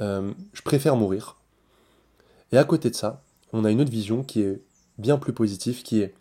euh, 0.00 0.32
je 0.52 0.62
préfère 0.62 0.96
mourir. 0.96 1.36
Et 2.52 2.58
à 2.58 2.64
côté 2.64 2.90
de 2.90 2.96
ça, 2.96 3.22
on 3.52 3.64
a 3.64 3.70
une 3.70 3.80
autre 3.80 3.90
vision 3.90 4.22
qui 4.22 4.42
est 4.42 4.62
bien 4.98 5.18
plus 5.18 5.32
positive, 5.32 5.82
qui 5.82 6.00
est 6.00 6.14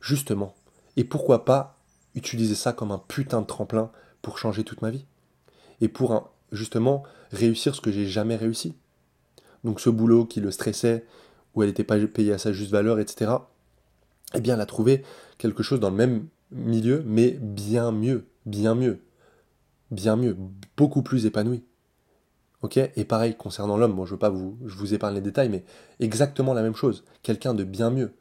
justement, 0.00 0.54
et 0.96 1.04
pourquoi 1.04 1.44
pas 1.44 1.78
utiliser 2.14 2.54
ça 2.54 2.72
comme 2.72 2.92
un 2.92 2.98
putain 2.98 3.40
de 3.40 3.46
tremplin 3.46 3.90
pour 4.22 4.38
changer 4.38 4.64
toute 4.64 4.82
ma 4.82 4.90
vie? 4.90 5.06
Et 5.80 5.88
pour 5.88 6.30
justement 6.52 7.02
réussir 7.32 7.74
ce 7.74 7.80
que 7.80 7.90
j'ai 7.90 8.06
jamais 8.06 8.36
réussi. 8.36 8.76
Donc 9.64 9.80
ce 9.80 9.90
boulot 9.90 10.24
qui 10.24 10.40
le 10.40 10.50
stressait, 10.50 11.04
où 11.54 11.62
elle 11.62 11.68
n'était 11.68 11.84
pas 11.84 11.98
payée 12.06 12.32
à 12.32 12.38
sa 12.38 12.52
juste 12.52 12.70
valeur, 12.70 13.00
etc. 13.00 13.32
Eh 14.34 14.40
bien, 14.40 14.54
elle 14.54 14.60
a 14.60 14.66
trouvé 14.66 15.04
quelque 15.38 15.62
chose 15.62 15.80
dans 15.80 15.90
le 15.90 15.96
même 15.96 16.26
milieu, 16.54 17.02
mais 17.06 17.32
bien 17.32 17.92
mieux, 17.92 18.26
bien 18.46 18.74
mieux, 18.74 19.00
bien 19.90 20.16
mieux, 20.16 20.36
beaucoup 20.76 21.02
plus 21.02 21.26
épanoui. 21.26 21.64
Et 22.96 23.04
pareil, 23.04 23.34
concernant 23.36 23.76
l'homme, 23.76 23.94
bon, 23.94 24.06
je 24.06 24.12
veux 24.12 24.18
pas 24.18 24.30
vous, 24.30 24.56
je 24.64 24.76
vous 24.76 24.94
épargne 24.94 25.14
les 25.14 25.20
détails, 25.20 25.48
mais 25.48 25.64
exactement 26.00 26.54
la 26.54 26.62
même 26.62 26.74
chose. 26.74 27.04
Quelqu'un 27.22 27.54
de 27.54 27.64
bien 27.64 27.90
mieux. 27.90 28.12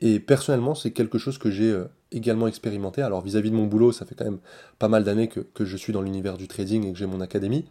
Et 0.00 0.20
personnellement, 0.20 0.74
c'est 0.74 0.92
quelque 0.92 1.18
chose 1.18 1.38
que 1.38 1.50
j'ai 1.50 1.70
euh, 1.70 1.84
également 2.12 2.46
expérimenté. 2.46 3.02
Alors 3.02 3.20
vis-à-vis 3.20 3.50
de 3.50 3.56
mon 3.56 3.66
boulot, 3.66 3.92
ça 3.92 4.06
fait 4.06 4.14
quand 4.14 4.24
même 4.24 4.38
pas 4.78 4.88
mal 4.88 5.04
d'années 5.04 5.28
que, 5.28 5.64
je 5.64 5.76
suis 5.76 5.92
dans 5.92 6.02
l'univers 6.02 6.36
du 6.36 6.48
trading 6.48 6.86
et 6.86 6.92
que 6.92 6.98
j'ai 6.98 7.06
mon 7.06 7.20
académie. 7.20 7.66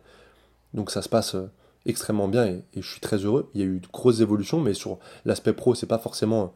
Donc 0.73 0.91
ça 0.91 1.01
se 1.01 1.10
passe 1.10 1.36
euh, 1.36 1.49
extrêmement 1.86 2.27
bien 2.27 2.45
et, 2.45 2.63
je 2.75 2.89
suis 2.89 2.99
très 3.01 3.17
heureux. 3.17 3.49
Il 3.53 3.62
y 3.62 3.63
a 3.63 3.67
eu 3.67 3.79
de 3.79 3.88
grosses 3.88 4.19
évolutions, 4.19 4.60
mais 4.60 4.73
sur 4.73 4.99
l'aspect 5.25 5.53
pro, 5.53 5.75
c'est 5.75 5.88
pas 5.88 5.99
forcément 5.99 6.43
euh, 6.43 6.47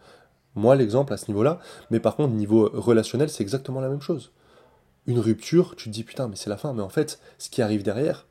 moi 0.55 0.75
l'exemple 0.75 1.13
à 1.13 1.17
ce 1.17 1.27
niveau-là. 1.27 1.59
Mais 1.89 1.99
par 1.99 2.15
contre, 2.15 2.33
niveau 2.33 2.69
relationnel, 2.73 3.29
c'est 3.29 3.43
exactement 3.43 3.81
la 3.81 3.89
même 3.89 4.01
chose. 4.01 4.31
Une 5.07 5.19
rupture, 5.19 5.75
tu 5.75 5.89
te 5.89 5.93
dis 5.93 6.03
putain, 6.03 6.27
mais 6.27 6.35
c'est 6.35 6.49
la 6.49 6.57
fin. 6.57 6.73
Mais 6.73 6.81
en 6.81 6.89
fait, 6.89 7.19
ce 7.37 7.49
qui 7.49 7.61
arrive 7.61 7.83
derrière, 7.83 8.27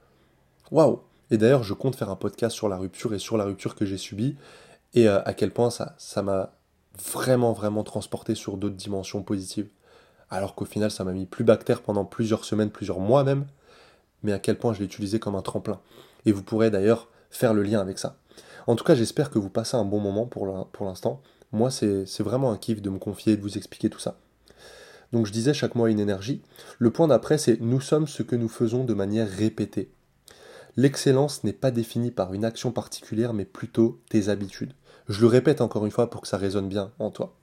waouh, 0.71 1.01
et 1.31 1.39
d'ailleurs, 1.39 1.63
je 1.63 1.75
compte 1.75 1.97
faire 1.97 2.11
un 2.11 2.17
podcast 2.17 2.55
sur 2.55 2.69
la 2.69 2.77
rupture 2.77 3.15
et 3.15 3.19
sur 3.19 3.37
la 3.37 3.45
rupture 3.45 3.75
que 3.75 3.87
j'ai 3.87 3.99
subie 3.99 4.37
et 4.95 5.09
euh, 5.09 5.23
à 5.25 5.35
quel 5.35 5.53
point 5.53 5.71
ça 5.71 5.95
ça 5.99 6.23
m'a 6.23 6.53
vraiment 7.13 7.53
vraiment 7.53 7.85
transporté 7.85 8.35
sur 8.35 8.57
d'autres 8.57 8.77
dimensions 8.77 9.23
positives. 9.23 9.69
Alors 10.29 10.55
qu'au 10.55 10.65
final, 10.65 10.91
ça 10.91 11.05
m'a 11.05 11.13
mis 11.13 11.27
plus 11.27 11.45
bactère 11.45 11.83
pendant 11.83 12.05
plusieurs 12.05 12.45
semaines, 12.45 12.71
plusieurs 12.71 13.01
mois 13.01 13.25
même, 13.25 13.47
mais 14.23 14.33
à 14.33 14.39
quel 14.39 14.59
point 14.59 14.73
je 14.73 14.81
l'ai 14.81 14.85
utilisé 14.85 15.19
comme 15.19 15.35
un 15.35 15.43
tremplin. 15.43 15.81
Et 16.27 16.33
vous 16.33 16.43
pourrez 16.43 16.71
d'ailleurs 16.71 17.09
faire 17.31 17.55
le 17.55 17.63
lien 17.63 17.81
avec 17.81 17.99
ça. 17.99 18.17
En 18.67 18.77
tout 18.77 18.85
cas, 18.85 18.95
j'espère 18.95 19.31
que 19.31 19.39
vous 19.39 19.51
passez 19.51 19.77
un 19.77 19.85
bon 19.85 20.01
moment 20.01 20.27
pour 20.27 20.85
l'instant. 20.85 21.23
Moi, 21.53 21.71
c'est 21.71 22.21
vraiment 22.21 22.53
un 22.53 22.57
kiff 22.57 22.81
de 22.81 22.91
me 22.91 22.99
confier 22.99 23.33
et 23.33 23.37
de 23.37 23.43
vous 23.43 23.59
expliquer 23.59 23.91
tout 23.91 23.99
ça. 23.99 24.19
Donc 25.13 25.27
je 25.27 25.33
disais 25.33 25.55
chaque 25.55 25.75
mois 25.75 25.91
une 25.91 25.99
énergie. 25.99 26.43
Le 26.79 26.91
point 26.91 27.09
d'après, 27.09 27.39
c'est 27.39 27.61
nous 27.61 27.81
sommes 27.81 28.07
ce 28.07 28.23
que 28.23 28.37
nous 28.37 28.49
faisons 28.49 28.85
de 28.85 28.95
manière 28.95 29.29
répétée. 29.29 29.91
L'excellence 30.77 31.43
n'est 31.43 31.53
pas 31.53 31.73
définie 31.73 32.13
par 32.13 32.33
une 32.33 32.45
action 32.45 32.71
particulière, 32.71 33.33
mais 33.33 33.45
plutôt 33.45 34.01
tes 34.09 34.29
habitudes. 34.29 34.75
Je 35.09 35.21
le 35.21 35.27
répète 35.27 35.61
encore 35.61 35.85
une 35.85 35.91
fois 35.91 36.09
pour 36.09 36.21
que 36.21 36.29
ça 36.29 36.37
résonne 36.37 36.69
bien 36.69 36.93
en 37.01 37.11
toi. 37.11 37.35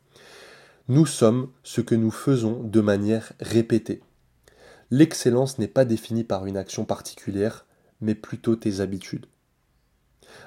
Nous 0.88 1.06
sommes 1.06 1.50
ce 1.64 1.82
que 1.82 1.96
nous 1.96 2.12
faisons 2.12 2.64
de 2.64 2.80
manière 2.80 3.34
répétée. 3.42 4.02
L'excellence 4.90 5.60
n'est 5.60 5.68
pas 5.68 5.84
définie 5.84 6.24
par 6.24 6.46
une 6.46 6.56
action 6.56 6.86
particulière, 6.86 7.66
mais 8.00 8.16
plutôt 8.16 8.56
tes 8.56 8.80
habitudes. 8.80 9.26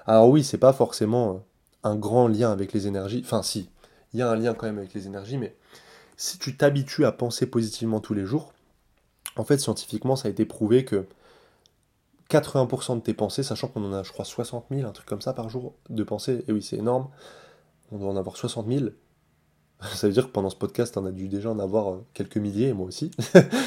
Alors 0.07 0.31
oui, 0.31 0.43
c'est 0.43 0.57
pas 0.57 0.73
forcément 0.73 1.35
euh, 1.35 1.39
un 1.83 1.97
grand 1.97 2.29
lien 2.29 2.53
avec 2.53 2.73
les 2.73 2.87
énergies. 2.87 3.23
Enfin 3.25 3.43
si, 3.43 3.69
il 4.13 4.21
y 4.21 4.23
a 4.23 4.31
un 4.31 4.37
lien 4.37 4.55
quand 4.55 4.67
même 4.67 4.79
avec 4.79 4.95
les 4.95 5.07
énergies, 5.07 5.39
mais 5.39 5.57
si 6.17 6.39
tu 6.39 6.57
t'habitues 6.57 7.05
à 7.05 7.13
penser 7.13 7.47
positivement 7.47 8.01
tous 8.01 8.15
les 8.15 8.27
jours, 8.27 8.53
en 9.37 9.45
fait 9.45 9.59
scientifiquement 9.59 10.17
ça 10.17 10.29
a 10.29 10.31
été 10.31 10.45
prouvé 10.45 10.85
que 10.85 11.07
80% 12.31 12.97
de 12.97 13.01
tes 13.01 13.13
pensées, 13.13 13.43
sachant 13.43 13.69
qu'on 13.69 13.85
en 13.85 13.93
a, 13.93 14.03
je 14.03 14.13
crois, 14.13 14.25
60 14.25 14.67
000, 14.71 14.89
un 14.89 14.93
truc 14.93 15.07
comme 15.07 15.21
ça 15.21 15.33
par 15.33 15.51
jour 15.51 15.75
de 15.89 16.03
pensées. 16.05 16.45
Et 16.49 16.53
oui, 16.53 16.63
c'est 16.63 16.77
énorme. 16.77 17.09
On 17.91 17.99
doit 17.99 18.09
en 18.09 18.17
avoir 18.17 18.37
60 18.37 18.69
000. 18.69 18.87
Ça 19.95 20.07
veut 20.07 20.13
dire 20.13 20.27
que 20.27 20.33
pendant 20.33 20.51
ce 20.51 20.57
podcast, 20.57 20.97
on 20.97 21.07
a 21.07 21.11
dû 21.11 21.29
déjà 21.29 21.51
en 21.51 21.59
avoir 21.59 21.93
euh, 21.93 22.07
quelques 22.15 22.37
milliers, 22.37 22.73
moi 22.73 22.87
aussi. 22.87 23.11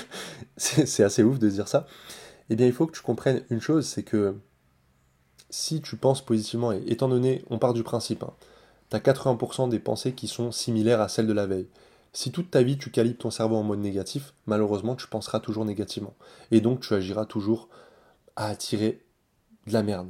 c'est 0.58 1.04
assez 1.04 1.24
ouf 1.24 1.40
de 1.40 1.50
dire 1.50 1.68
ça. 1.68 1.88
Eh 2.52 2.56
bien, 2.56 2.68
il 2.68 2.72
faut 2.72 2.86
que 2.86 2.96
tu 2.96 3.02
comprennes 3.02 3.44
une 3.50 3.60
chose, 3.60 3.88
c'est 3.88 4.04
que 4.04 4.36
si 5.54 5.82
tu 5.82 5.98
penses 5.98 6.26
positivement, 6.26 6.72
et 6.72 6.84
étant 6.88 7.08
donné, 7.08 7.46
on 7.52 7.60
part 7.60 7.76
du 7.76 7.84
principe, 7.84 8.26
tu 8.90 8.96
as 8.96 9.00
80% 9.00 9.70
des 9.70 9.78
pensées 9.78 10.14
qui 10.14 10.28
sont 10.28 10.52
similaires 10.52 11.00
à 11.00 11.08
celles 11.08 11.28
de 11.28 11.34
la 11.34 11.46
veille. 11.46 11.68
Si 12.12 12.32
toute 12.32 12.50
ta 12.50 12.64
vie 12.64 12.80
tu 12.80 12.90
calibres 12.90 13.20
ton 13.20 13.30
cerveau 13.30 13.58
en 13.58 13.64
mode 13.64 13.80
négatif, 13.80 14.34
malheureusement 14.48 14.96
tu 14.96 15.08
penseras 15.08 15.40
toujours 15.40 15.66
négativement. 15.66 16.16
Et 16.50 16.60
donc 16.60 16.80
tu 16.80 16.96
agiras 16.96 17.26
toujours 17.26 17.70
à 18.36 18.48
attirer 18.48 19.06
de 19.68 19.74
la 19.74 19.84
merde. 19.84 20.10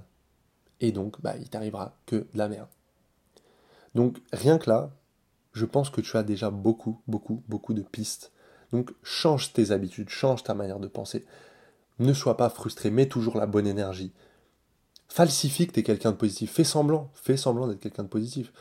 Et 0.80 0.94
donc, 0.94 1.22
bah, 1.22 1.36
il 1.38 1.50
t'arrivera 1.50 1.94
que 2.06 2.16
de 2.16 2.38
la 2.38 2.48
merde. 2.48 2.70
Donc, 3.96 4.22
rien 4.32 4.58
que 4.58 4.70
là, 4.70 4.92
je 5.52 5.66
pense 5.66 5.90
que 5.90 6.02
tu 6.02 6.16
as 6.16 6.24
déjà 6.24 6.50
beaucoup, 6.52 7.02
beaucoup, 7.08 7.44
beaucoup 7.48 7.74
de 7.74 7.82
pistes. 7.82 8.32
Donc, 8.72 8.92
change 9.04 9.54
tes 9.54 9.72
habitudes, 9.72 10.10
change 10.10 10.44
ta 10.44 10.54
manière 10.54 10.80
de 10.80 10.88
penser. 10.88 11.26
Ne 12.00 12.14
sois 12.14 12.38
pas 12.38 12.50
frustré, 12.50 12.92
mets 12.92 13.08
toujours 13.08 13.38
la 13.38 13.46
bonne 13.46 13.68
énergie. 13.68 14.14
Falsifie 15.14 15.68
que 15.68 15.74
tu 15.74 15.82
es 15.82 15.84
quelqu'un 15.84 16.10
de 16.10 16.18
positif. 16.18 16.52
Fais 16.52 16.64
semblant, 16.64 17.12
fais 17.14 17.38
semblant 17.38 17.68
d'être 17.68 17.80
quelqu'un 17.80 18.02
de 18.02 18.08
positif. 18.08 18.52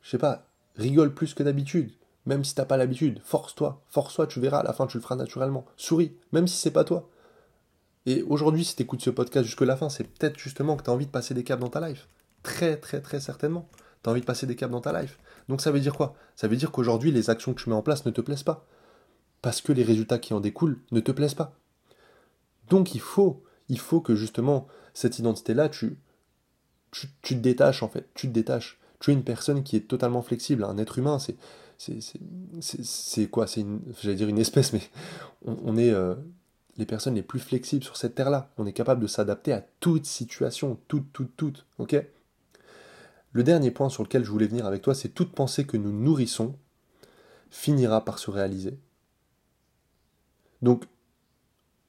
je 0.00 0.08
sais 0.08 0.16
pas, 0.16 0.46
rigole 0.76 1.12
plus 1.12 1.34
que 1.34 1.42
d'habitude. 1.42 1.92
Même 2.24 2.44
si 2.44 2.54
t'as 2.54 2.64
pas 2.64 2.78
l'habitude, 2.78 3.20
force-toi, 3.22 3.82
force-toi, 3.90 4.26
tu 4.26 4.40
verras, 4.40 4.60
à 4.60 4.62
la 4.62 4.72
fin 4.72 4.86
tu 4.86 4.96
le 4.96 5.02
feras 5.02 5.16
naturellement. 5.16 5.66
Souris, 5.76 6.16
même 6.32 6.48
si 6.48 6.56
c'est 6.56 6.70
pas 6.70 6.84
toi. 6.84 7.10
Et 8.06 8.22
aujourd'hui, 8.22 8.64
si 8.64 8.74
tu 8.74 8.84
écoutes 8.84 9.02
ce 9.02 9.10
podcast 9.10 9.44
jusque 9.44 9.60
la 9.60 9.76
fin, 9.76 9.90
c'est 9.90 10.04
peut-être 10.04 10.38
justement 10.38 10.78
que 10.78 10.82
tu 10.82 10.88
as 10.88 10.94
envie 10.94 11.04
de 11.04 11.10
passer 11.10 11.34
des 11.34 11.44
caps 11.44 11.60
dans 11.60 11.68
ta 11.68 11.86
life. 11.86 12.08
Très, 12.42 12.78
très, 12.78 13.02
très 13.02 13.20
certainement. 13.20 13.68
Tu 14.02 14.08
as 14.08 14.12
envie 14.12 14.22
de 14.22 14.26
passer 14.26 14.46
des 14.46 14.56
caps 14.56 14.72
dans 14.72 14.80
ta 14.80 14.98
life. 14.98 15.18
Donc 15.50 15.60
ça 15.60 15.70
veut 15.70 15.80
dire 15.80 15.94
quoi? 15.94 16.14
Ça 16.36 16.48
veut 16.48 16.56
dire 16.56 16.70
qu'aujourd'hui, 16.70 17.12
les 17.12 17.28
actions 17.28 17.52
que 17.52 17.62
tu 17.62 17.68
mets 17.68 17.76
en 17.76 17.82
place 17.82 18.06
ne 18.06 18.10
te 18.10 18.22
plaisent 18.22 18.44
pas. 18.44 18.66
Parce 19.42 19.60
que 19.60 19.74
les 19.74 19.84
résultats 19.84 20.18
qui 20.18 20.32
en 20.32 20.40
découlent 20.40 20.80
ne 20.90 21.00
te 21.00 21.12
plaisent 21.12 21.34
pas. 21.34 21.54
Donc 22.70 22.94
il 22.94 23.02
faut, 23.02 23.42
il 23.70 23.78
faut 23.78 24.00
que 24.00 24.14
justement, 24.14 24.66
cette 24.92 25.18
identité-là, 25.18 25.70
tu, 25.70 25.96
tu, 26.90 27.08
te 27.22 27.34
détaches 27.34 27.82
en 27.82 27.88
fait. 27.88 28.10
Tu 28.14 28.26
te 28.26 28.32
détaches. 28.32 28.78
Tu 28.98 29.12
es 29.12 29.14
une 29.14 29.22
personne 29.22 29.62
qui 29.62 29.76
est 29.76 29.88
totalement 29.88 30.20
flexible. 30.20 30.64
Un 30.64 30.76
être 30.76 30.98
humain, 30.98 31.18
c'est. 31.18 31.36
C'est 32.60 33.30
quoi? 33.30 33.46
C'est 33.46 33.64
j'allais 34.02 34.16
dire 34.16 34.28
une 34.28 34.38
espèce, 34.38 34.74
mais 34.74 34.82
on, 35.46 35.78
est 35.78 35.88
euh, 35.88 36.14
les 36.76 36.84
personnes 36.84 37.14
les 37.14 37.22
plus 37.22 37.38
flexibles 37.38 37.82
sur 37.82 37.96
cette 37.96 38.14
terre-là. 38.14 38.50
On 38.58 38.66
est 38.66 38.74
capable 38.74 39.00
de 39.00 39.06
s'adapter 39.06 39.54
à 39.54 39.64
toute 39.80 40.04
situation, 40.04 40.78
toute, 40.88 41.10
toute, 41.14 41.34
toute. 41.38 41.64
Ok? 41.78 41.96
Le 43.32 43.42
dernier 43.42 43.70
point 43.70 43.88
sur 43.88 44.02
lequel 44.02 44.24
je 44.24 44.30
voulais 44.30 44.46
venir 44.46 44.66
avec 44.66 44.82
toi, 44.82 44.94
c'est 44.94 45.08
toute 45.08 45.32
pensée 45.32 45.64
que 45.64 45.78
nous 45.78 45.92
nourrissons 45.92 46.54
finira 47.48 48.04
par 48.04 48.18
se 48.18 48.30
réaliser. 48.30 48.76
Donc, 50.60 50.84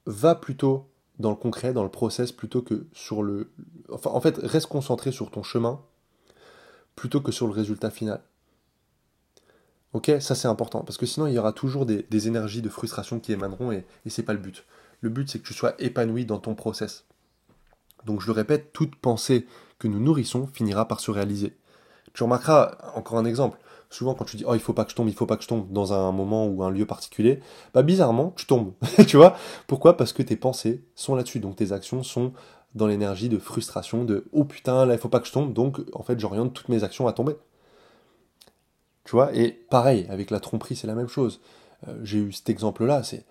va 0.05 0.35
plutôt 0.35 0.90
dans 1.21 1.29
le 1.29 1.35
concret, 1.35 1.73
dans 1.73 1.83
le 1.83 1.89
process, 1.89 2.31
plutôt 2.31 2.61
que 2.61 2.85
sur 2.93 3.23
le... 3.23 3.51
En 3.89 4.21
fait, 4.21 4.37
reste 4.37 4.67
concentré 4.67 5.11
sur 5.11 5.31
ton 5.31 5.43
chemin, 5.43 5.81
plutôt 6.95 7.21
que 7.21 7.31
sur 7.31 7.47
le 7.47 7.53
résultat 7.53 7.89
final. 7.89 8.21
Ok, 9.93 10.11
ça 10.19 10.35
c'est 10.35 10.47
important, 10.47 10.83
parce 10.83 10.97
que 10.97 11.05
sinon 11.05 11.27
il 11.27 11.33
y 11.33 11.39
aura 11.39 11.51
toujours 11.51 11.85
des, 11.85 12.27
énergies 12.27 12.61
de 12.61 12.69
frustration 12.69 13.19
qui 13.19 13.33
émaneront 13.33 13.73
et, 13.73 13.85
et 14.05 14.09
c'est 14.09 14.23
pas 14.23 14.33
le 14.33 14.39
but. 14.39 14.65
Le 15.01 15.09
but 15.09 15.29
c'est 15.29 15.39
que 15.39 15.47
tu 15.47 15.53
sois 15.53 15.75
épanoui 15.79 16.25
dans 16.25 16.39
ton 16.39 16.55
process. 16.55 17.05
Donc 18.05 18.21
je 18.21 18.27
le 18.27 18.31
répète, 18.31 18.71
toute 18.71 18.95
pensée 18.95 19.45
que 19.79 19.87
nous 19.87 19.99
nourrissons 19.99 20.47
finira 20.47 20.87
par 20.87 20.99
se 21.01 21.11
réaliser. 21.11 21.57
Tu 22.13 22.23
remarqueras, 22.23 22.77
encore 22.95 23.17
un 23.17 23.25
exemple, 23.25 23.57
souvent 23.91 24.15
quand 24.15 24.25
tu 24.25 24.37
dis 24.37 24.43
oh 24.47 24.55
il 24.55 24.59
faut 24.59 24.73
pas 24.73 24.85
que 24.85 24.91
je 24.91 24.95
tombe, 24.95 25.07
il 25.07 25.13
faut 25.13 25.27
pas 25.27 25.37
que 25.37 25.43
je 25.43 25.47
tombe 25.47 25.71
dans 25.71 25.93
un 25.93 26.11
moment 26.11 26.47
ou 26.47 26.63
un 26.63 26.71
lieu 26.71 26.87
particulier, 26.87 27.39
bah 27.73 27.83
bizarrement 27.83 28.33
tu 28.35 28.47
tombes. 28.47 28.73
tu 29.07 29.17
vois? 29.17 29.35
Pourquoi? 29.67 29.97
Parce 29.97 30.13
que 30.13 30.23
tes 30.23 30.35
pensées 30.35 30.83
sont 30.95 31.15
là-dessus, 31.15 31.39
donc 31.39 31.57
tes 31.57 31.71
actions 31.71 32.01
sont 32.01 32.33
dans 32.73 32.87
l'énergie 32.87 33.29
de 33.29 33.37
frustration, 33.37 34.03
de 34.03 34.25
oh 34.31 34.45
putain 34.45 34.85
là 34.85 34.93
il 34.95 34.99
faut 34.99 35.09
pas 35.09 35.19
que 35.19 35.27
je 35.27 35.33
tombe, 35.33 35.53
donc 35.53 35.81
en 35.93 36.03
fait 36.03 36.19
j'oriente 36.19 36.53
toutes 36.53 36.69
mes 36.69 36.83
actions 36.83 37.07
à 37.07 37.13
tomber. 37.13 37.35
Tu 39.03 39.11
vois? 39.11 39.35
Et 39.35 39.51
pareil, 39.51 40.05
avec 40.09 40.31
la 40.31 40.39
tromperie, 40.39 40.75
c'est 40.75 40.87
la 40.87 40.95
même 40.95 41.07
chose. 41.07 41.41
Euh, 41.87 41.99
j'ai 42.03 42.19
eu 42.19 42.31
cet 42.31 42.49
exemple-là, 42.49 43.03
c'est. 43.03 43.25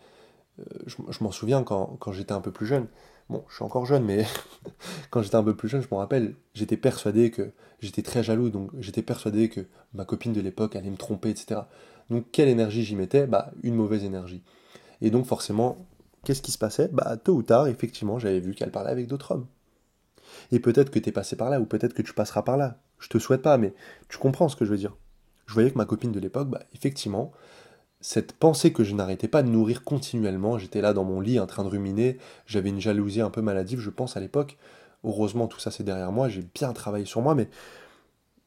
Euh, 0.58 0.64
je, 0.86 1.24
m'en 1.24 1.30
souviens 1.30 1.62
quand, 1.62 1.98
j'étais 2.12 2.32
un 2.32 2.40
peu 2.40 2.50
plus 2.50 2.66
jeune. 2.66 2.86
Bon, 3.30 3.44
je 3.48 3.54
suis 3.54 3.64
encore 3.64 3.86
jeune, 3.86 4.04
mais 4.04 4.26
quand 5.10 5.22
j'étais 5.22 5.36
un 5.36 5.44
peu 5.44 5.54
plus 5.54 5.68
jeune, 5.68 5.82
je 5.82 5.86
me 5.92 5.96
rappelle, 5.96 6.34
j'étais 6.52 6.76
persuadé 6.76 7.30
que. 7.30 7.52
J'étais 7.78 8.02
très 8.02 8.22
jaloux, 8.22 8.50
donc 8.50 8.70
j'étais 8.78 9.00
persuadé 9.00 9.48
que 9.48 9.66
ma 9.94 10.04
copine 10.04 10.34
de 10.34 10.40
l'époque 10.42 10.76
allait 10.76 10.90
me 10.90 10.98
tromper, 10.98 11.30
etc. 11.30 11.62
Donc, 12.10 12.26
quelle 12.30 12.48
énergie 12.48 12.82
j'y 12.82 12.94
mettais? 12.94 13.26
Bah, 13.26 13.52
une 13.62 13.74
mauvaise 13.74 14.04
énergie. 14.04 14.42
Et 15.00 15.10
donc, 15.10 15.24
forcément, 15.24 15.78
qu'est-ce 16.24 16.42
qui 16.42 16.52
se 16.52 16.58
passait? 16.58 16.88
Bah, 16.92 17.16
tôt 17.16 17.36
ou 17.36 17.42
tard, 17.42 17.68
effectivement, 17.68 18.18
j'avais 18.18 18.40
vu 18.40 18.54
qu'elle 18.54 18.70
parlait 18.70 18.90
avec 18.90 19.06
d'autres 19.06 19.30
hommes. 19.32 19.46
Et 20.52 20.60
peut-être 20.60 20.90
que 20.90 20.98
tu 20.98 21.08
es 21.08 21.12
passé 21.12 21.36
par 21.36 21.48
là, 21.48 21.58
ou 21.58 21.64
peut-être 21.64 21.94
que 21.94 22.02
tu 22.02 22.12
passeras 22.12 22.42
par 22.42 22.58
là. 22.58 22.82
Je 22.98 23.08
te 23.08 23.18
souhaite 23.18 23.42
pas, 23.42 23.56
mais 23.56 23.72
tu 24.10 24.18
comprends 24.18 24.50
ce 24.50 24.56
que 24.56 24.66
je 24.66 24.72
veux 24.72 24.76
dire 24.76 24.94
je 25.50 25.54
voyais 25.54 25.72
que 25.72 25.78
ma 25.78 25.84
copine 25.84 26.12
de 26.12 26.20
l'époque, 26.20 26.48
bah, 26.48 26.62
effectivement, 26.74 27.32
cette 28.00 28.32
pensée 28.32 28.72
que 28.72 28.84
je 28.84 28.94
n'arrêtais 28.94 29.28
pas 29.28 29.42
de 29.42 29.48
nourrir 29.48 29.84
continuellement, 29.84 30.58
j'étais 30.58 30.80
là 30.80 30.92
dans 30.92 31.04
mon 31.04 31.20
lit 31.20 31.38
en 31.38 31.46
train 31.46 31.64
de 31.64 31.68
ruminer, 31.68 32.18
j'avais 32.46 32.70
une 32.70 32.80
jalousie 32.80 33.20
un 33.20 33.30
peu 33.30 33.42
maladive, 33.42 33.80
je 33.80 33.90
pense, 33.90 34.16
à 34.16 34.20
l'époque. 34.20 34.56
Heureusement, 35.04 35.46
tout 35.46 35.58
ça 35.60 35.70
c'est 35.70 35.84
derrière 35.84 36.12
moi, 36.12 36.28
j'ai 36.28 36.44
bien 36.54 36.72
travaillé 36.72 37.04
sur 37.04 37.20
moi, 37.22 37.34
mais 37.34 37.48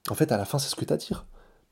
en 0.09 0.15
fait, 0.15 0.31
à 0.31 0.37
la 0.37 0.45
fin, 0.45 0.59
c'est 0.59 0.69
ce 0.69 0.75
que 0.75 0.85
t'attires. 0.85 1.25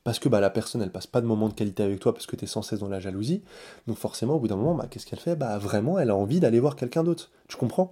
Parce 0.03 0.17
que 0.19 0.29
bah, 0.29 0.39
la 0.39 0.49
personne, 0.49 0.81
elle 0.81 0.91
passe 0.91 1.05
pas 1.05 1.21
de 1.21 1.27
moments 1.27 1.47
de 1.47 1.53
qualité 1.53 1.83
avec 1.83 1.99
toi 1.99 2.13
parce 2.13 2.25
que 2.25 2.35
tu 2.35 2.45
es 2.45 2.47
sans 2.47 2.61
cesse 2.63 2.79
dans 2.79 2.87
la 2.87 2.99
jalousie. 2.99 3.43
Donc 3.87 3.97
forcément, 3.97 4.35
au 4.35 4.39
bout 4.39 4.47
d'un 4.47 4.55
moment, 4.55 4.73
bah, 4.73 4.87
qu'est-ce 4.89 5.05
qu'elle 5.05 5.19
fait? 5.19 5.35
Bah 5.35 5.57
vraiment, 5.59 5.99
elle 5.99 6.09
a 6.09 6.15
envie 6.15 6.39
d'aller 6.39 6.59
voir 6.59 6.75
quelqu'un 6.75 7.03
d'autre. 7.03 7.29
Tu 7.47 7.57
comprends? 7.57 7.91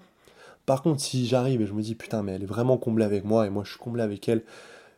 Par 0.65 0.81
contre, 0.81 1.01
si 1.01 1.27
j'arrive 1.27 1.61
et 1.61 1.65
je 1.67 1.73
me 1.73 1.81
dis, 1.81 1.95
putain, 1.95 2.23
mais 2.23 2.33
elle 2.33 2.43
est 2.43 2.47
vraiment 2.47 2.77
comblée 2.77 3.05
avec 3.05 3.25
moi 3.25 3.45
et 3.45 3.49
moi 3.49 3.63
je 3.63 3.71
suis 3.71 3.79
comblé 3.79 4.01
avec 4.01 4.27
elle, 4.29 4.43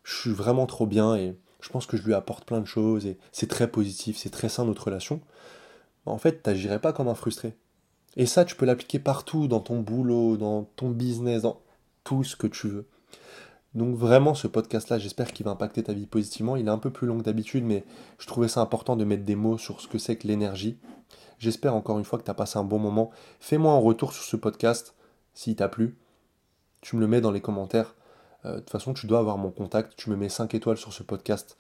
je 0.04 0.16
suis 0.16 0.32
vraiment 0.32 0.66
trop 0.66 0.86
bien 0.86 1.16
et 1.16 1.36
je 1.62 1.70
pense 1.70 1.86
que 1.86 1.98
je 1.98 2.04
lui 2.04 2.14
apporte 2.14 2.46
plein 2.46 2.60
de 2.60 2.66
choses 2.66 3.06
et 3.06 3.18
c'est 3.32 3.48
très 3.48 3.70
positif, 3.70 4.18
c'est 4.18 4.30
très 4.30 4.50
sain 4.50 4.66
notre 4.66 4.86
relation, 4.86 5.22
en 6.06 6.18
fait, 6.18 6.42
t'agirais 6.44 6.80
pas 6.80 6.94
comme 6.94 7.08
un 7.08 7.16
frustré. 7.16 7.56
Et 8.18 8.26
ça, 8.26 8.44
tu 8.44 8.56
peux 8.56 8.66
l'appliquer 8.66 9.00
partout, 9.00 9.48
dans 9.48 9.60
ton 9.60 9.80
boulot, 9.80 10.38
dans 10.38 10.64
ton 10.76 10.90
business, 10.90 11.44
dans 11.44 11.62
tout 12.04 12.24
ce 12.24 12.36
que 12.36 12.48
tu 12.48 12.68
veux. 12.68 12.88
Donc 13.74 13.96
vraiment, 13.96 14.34
ce 14.34 14.48
podcast-là, 14.48 15.00
j'espère 15.00 15.32
qu'il 15.32 15.46
va 15.46 15.52
impacter 15.52 15.84
ta 15.84 15.94
vie 15.94 16.08
positivement. 16.08 16.58
Il 16.58 16.68
est 16.68 16.72
un 16.72 16.78
peu 16.78 16.90
plus 16.90 17.08
long 17.08 17.20
que 17.20 17.24
d'habitude, 17.24 17.64
mais 17.64 17.86
je 18.20 18.28
trouvais 18.28 18.50
ça 18.50 18.60
important 18.60 18.98
de 18.98 19.06
mettre 19.06 19.24
des 19.24 19.36
mots 19.36 19.58
sur 19.58 19.80
ce 19.80 19.88
que 19.88 19.98
c'est 19.98 20.18
que 20.18 20.28
l'énergie. 20.28 20.78
J'espère 21.40 21.74
encore 21.74 21.98
une 21.98 22.04
fois 22.04 22.20
que 22.20 22.26
tu 22.26 22.32
as 22.32 22.36
passé 22.36 22.60
un 22.60 22.66
bon 22.66 22.80
moment. 22.80 23.12
Fais-moi 23.40 23.72
un 23.72 23.80
retour 23.80 24.12
sur 24.12 24.24
ce 24.24 24.36
podcast, 24.36 24.94
s'il 25.34 25.56
t'a 25.56 25.70
plu. 25.70 25.96
Tu 26.82 26.98
me 26.98 27.02
le 27.02 27.08
mets 27.08 27.22
dans 27.22 27.32
les 27.32 27.42
commentaires. 27.42 27.96
Euh, 28.46 28.56
de 28.56 28.60
toute 28.60 28.70
façon, 28.70 28.94
tu 28.94 29.08
dois 29.08 29.20
avoir 29.20 29.38
mon 29.38 29.52
contact. 29.52 29.94
Tu 29.96 30.10
me 30.10 30.16
mets 30.16 30.30
5 30.30 30.54
étoiles 30.54 30.78
sur 30.78 30.94
ce 30.94 31.04
podcast 31.04 31.58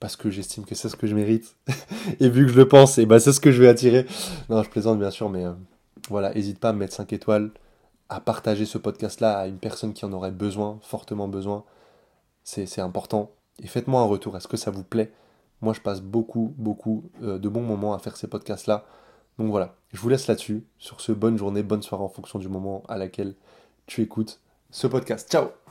parce 0.00 0.16
que 0.16 0.30
j'estime 0.30 0.64
que 0.64 0.74
c'est 0.74 0.88
ce 0.88 0.96
que 0.96 1.06
je 1.06 1.14
mérite. 1.14 1.56
et 2.20 2.28
vu 2.28 2.46
que 2.46 2.52
je 2.52 2.56
le 2.56 2.66
pense, 2.66 2.98
et 2.98 3.02
eh 3.02 3.06
ben 3.06 3.18
c'est 3.18 3.32
ce 3.32 3.40
que 3.40 3.52
je 3.52 3.62
vais 3.62 3.68
attirer. 3.68 4.06
Non, 4.48 4.62
je 4.62 4.68
plaisante 4.68 4.98
bien 4.98 5.10
sûr, 5.10 5.30
mais 5.30 5.44
euh, 5.44 5.52
voilà, 6.08 6.34
n'hésite 6.34 6.58
pas 6.58 6.70
à 6.70 6.72
me 6.72 6.78
mettre 6.80 6.94
5 6.94 7.12
étoiles, 7.12 7.50
à 8.08 8.20
partager 8.20 8.64
ce 8.64 8.78
podcast-là 8.78 9.38
à 9.38 9.46
une 9.46 9.58
personne 9.58 9.92
qui 9.92 10.04
en 10.04 10.12
aurait 10.12 10.32
besoin, 10.32 10.78
fortement 10.82 11.28
besoin. 11.28 11.64
C'est 12.44 12.80
important. 12.80 13.30
Et 13.62 13.68
faites-moi 13.68 14.00
un 14.00 14.06
retour. 14.06 14.36
Est-ce 14.36 14.48
que 14.48 14.56
ça 14.56 14.72
vous 14.72 14.82
plaît? 14.82 15.12
Moi, 15.60 15.72
je 15.72 15.80
passe 15.80 16.00
beaucoup, 16.00 16.52
beaucoup 16.58 17.04
euh, 17.22 17.38
de 17.38 17.48
bons 17.48 17.62
moments 17.62 17.94
à 17.94 18.00
faire 18.00 18.16
ces 18.16 18.26
podcasts-là. 18.26 18.84
Donc 19.38 19.50
voilà, 19.50 19.76
je 19.92 20.00
vous 20.00 20.08
laisse 20.08 20.26
là-dessus. 20.26 20.66
Sur 20.78 21.00
ce, 21.00 21.12
bonne 21.12 21.38
journée, 21.38 21.62
bonne 21.62 21.82
soirée 21.82 22.02
en 22.02 22.08
fonction 22.08 22.40
du 22.40 22.48
moment 22.48 22.82
à 22.88 22.98
laquelle 22.98 23.34
tu 23.86 24.02
écoutes 24.02 24.40
ce 24.72 24.88
podcast. 24.88 25.30
Ciao 25.30 25.61